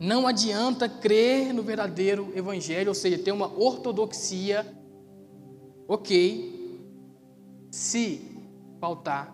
não 0.00 0.26
adianta 0.26 0.88
crer 0.88 1.54
no 1.54 1.62
verdadeiro 1.62 2.32
evangelho, 2.36 2.88
ou 2.88 2.96
seja, 2.96 3.22
ter 3.22 3.30
uma 3.30 3.46
ortodoxia, 3.56 4.66
ok, 5.86 6.84
se 7.70 8.20
faltar, 8.80 9.32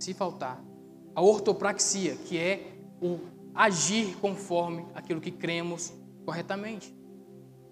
se 0.00 0.12
faltar, 0.12 0.60
a 1.14 1.22
ortopraxia, 1.22 2.16
que 2.16 2.36
é 2.36 2.72
o 3.00 3.31
agir 3.54 4.16
conforme 4.20 4.86
aquilo 4.94 5.20
que 5.20 5.30
cremos 5.30 5.92
corretamente. 6.24 6.94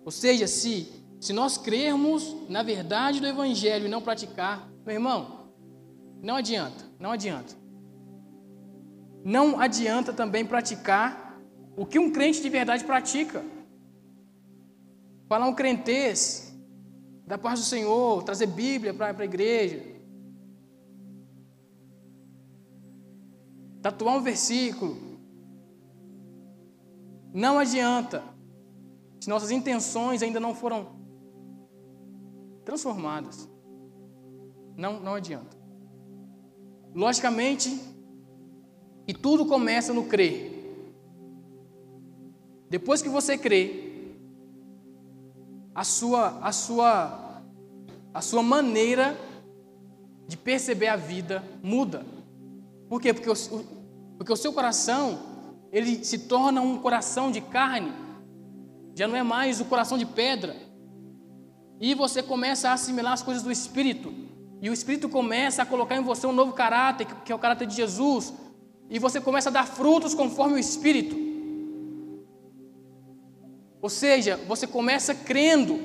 Ou 0.05 0.11
seja, 0.11 0.47
se, 0.47 0.89
se 1.21 1.33
nós 1.33 1.57
crermos 1.57 2.37
na 2.49 2.63
verdade 2.63 3.21
do 3.21 3.27
evangelho 3.27 3.87
e 3.87 3.89
não 3.89 4.03
praticar, 4.03 4.71
meu 4.85 4.95
irmão, 4.95 5.51
não 6.23 6.37
adianta, 6.37 6.85
não 6.99 7.13
adianta. 7.13 7.55
Não 9.25 9.61
adianta 9.61 10.13
também 10.13 10.45
praticar 10.45 11.39
o 11.77 11.85
que 11.87 11.99
um 11.99 12.11
crente 12.11 12.43
de 12.43 12.49
verdade 12.49 12.85
pratica. 12.85 13.45
Falar 15.29 15.47
um 15.47 15.55
crentez, 15.55 16.51
da 17.27 17.39
paz 17.39 17.61
do 17.61 17.67
Senhor, 17.67 18.23
trazer 18.25 18.47
Bíblia 18.47 18.93
para 18.93 19.17
a 19.17 19.25
igreja. 19.25 19.81
Tatuar 23.81 24.17
um 24.17 24.23
versículo. 24.23 25.10
Não 27.33 27.59
adianta 27.59 28.23
se 29.21 29.29
nossas 29.29 29.51
intenções 29.51 30.23
ainda 30.23 30.41
não 30.41 30.55
foram 30.55 30.89
transformadas. 32.65 33.49
Não, 34.77 34.99
não 35.01 35.15
adianta. 35.15 35.57
Logicamente, 36.95 37.79
que 39.07 39.13
tudo 39.13 39.47
começa 39.47 39.93
no 39.93 40.05
crer. 40.05 40.59
Depois 42.69 43.03
que 43.03 43.09
você 43.09 43.37
crê, 43.37 43.91
a 45.75 45.85
sua, 45.85 46.39
a 46.41 46.53
sua, 46.53 47.43
a 48.15 48.21
sua 48.21 48.43
maneira 48.43 49.17
de 50.27 50.37
perceber 50.37 50.89
a 50.89 50.97
vida 50.97 51.45
muda. 51.63 52.05
Por 52.89 53.01
quê? 53.01 53.13
Porque 53.13 53.31
o, 53.31 53.35
porque 54.17 54.33
o 54.33 54.37
seu 54.37 54.53
coração, 54.53 55.19
ele 55.73 56.05
se 56.05 56.19
torna 56.19 56.61
um 56.61 56.79
coração 56.79 57.31
de 57.31 57.41
carne, 57.41 57.93
já 58.95 59.07
não 59.07 59.17
é 59.17 59.23
mais 59.23 59.61
o 59.61 59.65
coração 59.65 59.97
de 59.97 60.05
pedra. 60.05 60.57
E 61.81 61.95
você 61.95 62.23
começa 62.23 62.69
a 62.69 62.73
assimilar 62.75 63.13
as 63.13 63.23
coisas 63.23 63.43
do 63.43 63.51
Espírito. 63.51 64.13
E 64.61 64.69
o 64.69 64.73
Espírito 64.73 65.09
começa 65.09 65.63
a 65.63 65.67
colocar 65.67 65.97
em 65.97 66.03
você 66.03 66.27
um 66.27 66.33
novo 66.33 66.53
caráter, 66.53 67.07
que 67.25 67.33
é 67.33 67.35
o 67.35 67.39
caráter 67.39 67.67
de 67.67 67.75
Jesus. 67.75 68.35
E 68.91 68.99
você 68.99 69.21
começa 69.21 69.49
a 69.49 69.53
dar 69.53 69.67
frutos 69.67 70.15
conforme 70.15 70.55
o 70.55 70.59
Espírito. 70.59 71.17
Ou 73.81 73.89
seja, 73.89 74.37
você 74.47 74.67
começa 74.67 75.15
crendo, 75.15 75.81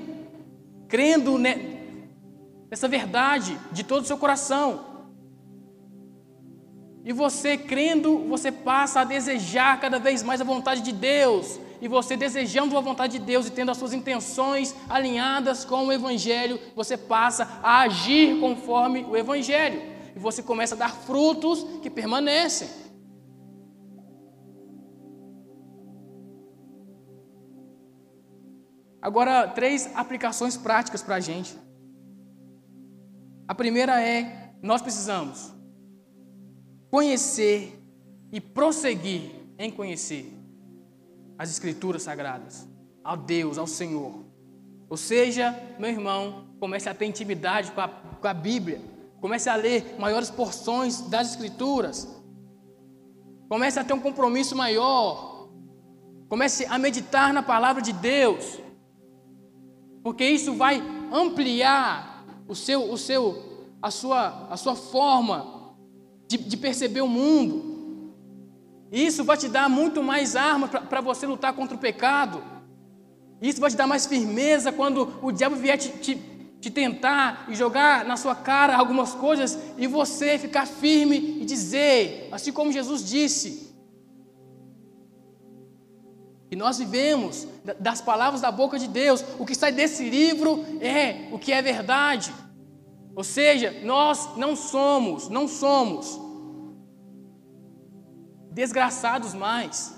crendo 0.87 1.37
nessa 1.37 2.87
verdade 2.89 3.57
de 3.71 3.83
todo 3.83 4.03
o 4.03 4.07
seu 4.07 4.17
coração. 4.17 4.94
E 7.05 7.13
você 7.13 7.55
crendo, 7.55 8.27
você 8.27 8.51
passa 8.51 9.01
a 9.01 9.03
desejar 9.03 9.79
cada 9.79 9.99
vez 9.99 10.23
mais 10.23 10.41
a 10.41 10.43
vontade 10.43 10.81
de 10.81 10.91
Deus. 10.91 11.59
E 11.79 11.87
você 11.87 12.17
desejando 12.17 12.75
a 12.75 12.81
vontade 12.81 13.19
de 13.19 13.23
Deus 13.23 13.45
e 13.45 13.51
tendo 13.51 13.69
as 13.69 13.77
suas 13.77 13.93
intenções 13.93 14.75
alinhadas 14.89 15.63
com 15.63 15.85
o 15.85 15.91
Evangelho, 15.93 16.59
você 16.75 16.97
passa 16.97 17.59
a 17.61 17.81
agir 17.81 18.39
conforme 18.39 19.05
o 19.05 19.15
Evangelho. 19.15 19.83
E 20.15 20.19
você 20.19 20.41
começa 20.41 20.73
a 20.73 20.77
dar 20.79 20.89
frutos 20.89 21.63
que 21.83 21.91
permanecem. 21.91 22.67
Agora, 28.99 29.47
três 29.47 29.91
aplicações 29.95 30.57
práticas 30.57 31.03
para 31.03 31.17
a 31.17 31.19
gente. 31.19 31.55
A 33.47 33.53
primeira 33.53 34.01
é: 34.01 34.55
nós 34.63 34.81
precisamos 34.81 35.54
conhecer 36.95 37.77
e 38.31 38.39
prosseguir 38.39 39.29
em 39.59 39.69
conhecer 39.69 40.31
as 41.37 41.49
Escrituras 41.49 42.03
Sagradas, 42.03 42.65
ao 43.03 43.17
Deus, 43.17 43.57
ao 43.57 43.67
Senhor. 43.67 44.13
Ou 44.89 44.95
seja, 44.95 45.53
meu 45.77 45.89
irmão, 45.89 46.45
comece 46.57 46.87
a 46.87 46.93
ter 46.93 47.05
intimidade 47.05 47.73
com 47.73 47.81
a, 47.81 47.89
com 47.89 48.25
a 48.25 48.33
Bíblia, 48.33 48.81
comece 49.19 49.49
a 49.49 49.57
ler 49.57 49.99
maiores 49.99 50.29
porções 50.29 51.01
das 51.01 51.31
Escrituras, 51.31 52.07
comece 53.49 53.77
a 53.77 53.83
ter 53.83 53.91
um 53.91 53.99
compromisso 53.99 54.55
maior, 54.55 55.49
comece 56.29 56.65
a 56.65 56.77
meditar 56.77 57.33
na 57.33 57.43
palavra 57.43 57.81
de 57.81 57.91
Deus. 57.91 58.61
Porque 60.01 60.23
isso 60.23 60.53
vai 60.53 60.81
ampliar 61.11 62.25
o 62.47 62.55
seu, 62.55 62.89
o 62.89 62.97
seu, 62.97 63.67
a 63.81 63.91
sua, 63.91 64.47
a 64.49 64.55
sua 64.55 64.77
forma 64.77 65.54
de, 66.27 66.37
de 66.37 66.57
perceber 66.57 67.01
o 67.01 67.07
mundo. 67.07 67.75
Isso 68.91 69.23
vai 69.23 69.37
te 69.37 69.47
dar 69.47 69.69
muito 69.69 70.01
mais 70.03 70.35
arma 70.35 70.67
para 70.67 71.01
você 71.01 71.25
lutar 71.25 71.53
contra 71.53 71.75
o 71.75 71.79
pecado. 71.79 72.41
Isso 73.41 73.59
vai 73.59 73.69
te 73.69 73.75
dar 73.75 73.87
mais 73.87 74.05
firmeza 74.05 74.71
quando 74.71 75.19
o 75.21 75.31
diabo 75.31 75.55
vier 75.55 75.77
te, 75.77 75.89
te, 75.89 76.15
te 76.61 76.71
tentar 76.71 77.45
e 77.49 77.55
jogar 77.55 78.05
na 78.05 78.15
sua 78.15 78.35
cara 78.35 78.75
algumas 78.75 79.13
coisas 79.13 79.57
e 79.77 79.85
você 79.87 80.37
ficar 80.37 80.65
firme 80.65 81.39
e 81.41 81.45
dizer, 81.45 82.29
assim 82.31 82.51
como 82.51 82.71
Jesus 82.71 83.03
disse: 83.03 83.75
E 86.49 86.55
nós 86.55 86.77
vivemos 86.77 87.47
das 87.79 88.01
palavras 88.01 88.41
da 88.41 88.51
boca 88.51 88.79
de 88.79 88.87
Deus. 88.87 89.23
O 89.37 89.45
que 89.45 89.53
sai 89.53 89.71
desse 89.71 90.09
livro 90.09 90.65
é 90.79 91.27
o 91.31 91.37
que 91.37 91.51
é 91.51 91.61
verdade. 91.61 92.33
Ou 93.15 93.23
seja, 93.23 93.71
nós 93.83 94.35
não 94.35 94.55
somos, 94.55 95.29
não 95.29 95.47
somos 95.47 96.19
desgraçados 98.51 99.33
mais. 99.33 99.95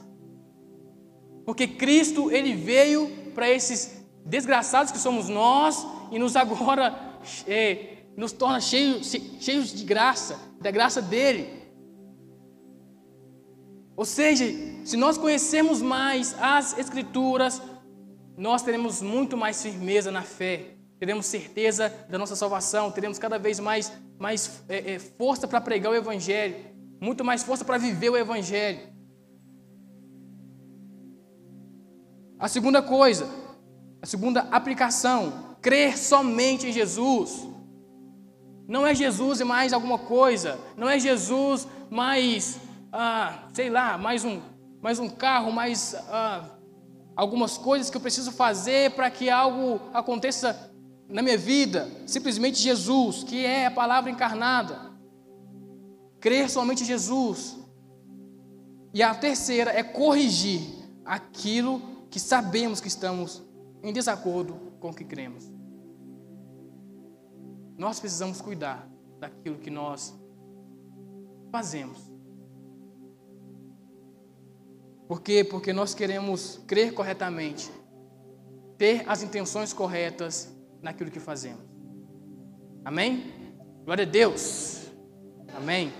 Porque 1.45 1.67
Cristo, 1.67 2.29
ele 2.31 2.53
veio 2.53 3.09
para 3.33 3.49
esses 3.49 4.03
desgraçados 4.25 4.91
que 4.91 4.99
somos 4.99 5.29
nós 5.29 5.85
e 6.11 6.19
nos 6.19 6.35
agora 6.35 7.19
é, 7.47 7.97
nos 8.15 8.31
torna 8.31 8.61
cheios, 8.61 9.15
cheios 9.39 9.73
de 9.73 9.83
graça, 9.83 10.39
da 10.61 10.69
graça 10.69 11.01
dele. 11.01 11.57
Ou 13.95 14.05
seja, 14.05 14.45
se 14.85 14.95
nós 14.95 15.17
conhecermos 15.17 15.81
mais 15.81 16.35
as 16.39 16.77
Escrituras, 16.77 17.59
nós 18.37 18.61
teremos 18.61 19.01
muito 19.01 19.35
mais 19.35 19.61
firmeza 19.63 20.11
na 20.11 20.21
fé, 20.21 20.76
teremos 20.99 21.25
certeza 21.25 21.93
da 22.09 22.17
nossa 22.17 22.35
salvação, 22.35 22.91
teremos 22.91 23.19
cada 23.19 23.37
vez 23.37 23.59
mais, 23.59 23.91
mais 24.17 24.63
é, 24.67 24.93
é, 24.93 24.99
força 24.99 25.47
para 25.47 25.61
pregar 25.61 25.91
o 25.91 25.95
Evangelho, 25.95 26.55
muito 26.99 27.23
mais 27.23 27.43
força 27.43 27.63
para 27.63 27.77
viver 27.77 28.09
o 28.09 28.17
Evangelho. 28.17 28.79
A 32.39 32.47
segunda 32.47 32.81
coisa, 32.81 33.27
a 34.01 34.05
segunda 34.05 34.41
aplicação, 34.51 35.55
crer 35.61 35.97
somente 35.97 36.67
em 36.67 36.71
Jesus. 36.71 37.47
Não 38.67 38.85
é 38.85 38.93
Jesus 38.93 39.39
e 39.39 39.43
mais 39.43 39.73
alguma 39.73 39.97
coisa, 39.97 40.59
não 40.75 40.89
é 40.89 40.99
Jesus 40.99 41.67
mais 41.89 42.59
ah, 42.91 43.43
sei 43.53 43.69
lá, 43.69 43.97
mais 43.97 44.23
um, 44.23 44.41
mais 44.81 44.99
um 44.99 45.09
carro, 45.09 45.51
mais 45.51 45.95
ah, 46.09 46.43
algumas 47.15 47.57
coisas 47.57 47.89
que 47.89 47.97
eu 47.97 48.01
preciso 48.01 48.31
fazer 48.31 48.91
para 48.91 49.09
que 49.11 49.29
algo 49.29 49.79
aconteça 49.93 50.71
na 51.09 51.21
minha 51.21 51.37
vida. 51.37 51.89
Simplesmente 52.05 52.59
Jesus, 52.59 53.23
que 53.23 53.45
é 53.45 53.65
a 53.65 53.71
palavra 53.71 54.11
encarnada. 54.11 54.91
Crer 56.19 56.49
somente 56.49 56.83
Jesus. 56.83 57.57
E 58.93 59.03
a 59.03 59.13
terceira 59.13 59.71
é 59.71 59.83
corrigir 59.83 60.61
aquilo 61.05 61.81
que 62.09 62.19
sabemos 62.19 62.81
que 62.81 62.87
estamos 62.87 63.43
em 63.83 63.93
desacordo 63.93 64.55
com 64.79 64.89
o 64.89 64.93
que 64.93 65.03
cremos. 65.03 65.49
Nós 67.77 67.99
precisamos 67.99 68.41
cuidar 68.41 68.89
daquilo 69.19 69.57
que 69.59 69.69
nós 69.69 70.13
fazemos. 71.51 72.11
Por 75.07 75.21
quê? 75.21 75.43
Porque 75.43 75.71
nós 75.71 75.93
queremos 75.93 76.59
crer 76.67 76.93
corretamente, 76.93 77.71
ter 78.77 79.07
as 79.07 79.23
intenções 79.23 79.71
corretas 79.71 80.56
naquilo 80.81 81.11
que 81.11 81.19
fazemos. 81.19 81.63
Amém? 82.83 83.33
Glória 83.83 84.03
a 84.03 84.07
Deus. 84.07 84.91
Amém. 85.55 85.91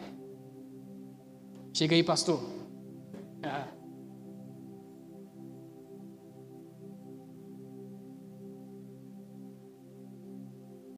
Chega 1.74 1.96
aí, 1.96 2.04
pastor. 2.04 2.42
Ah. 3.44 3.77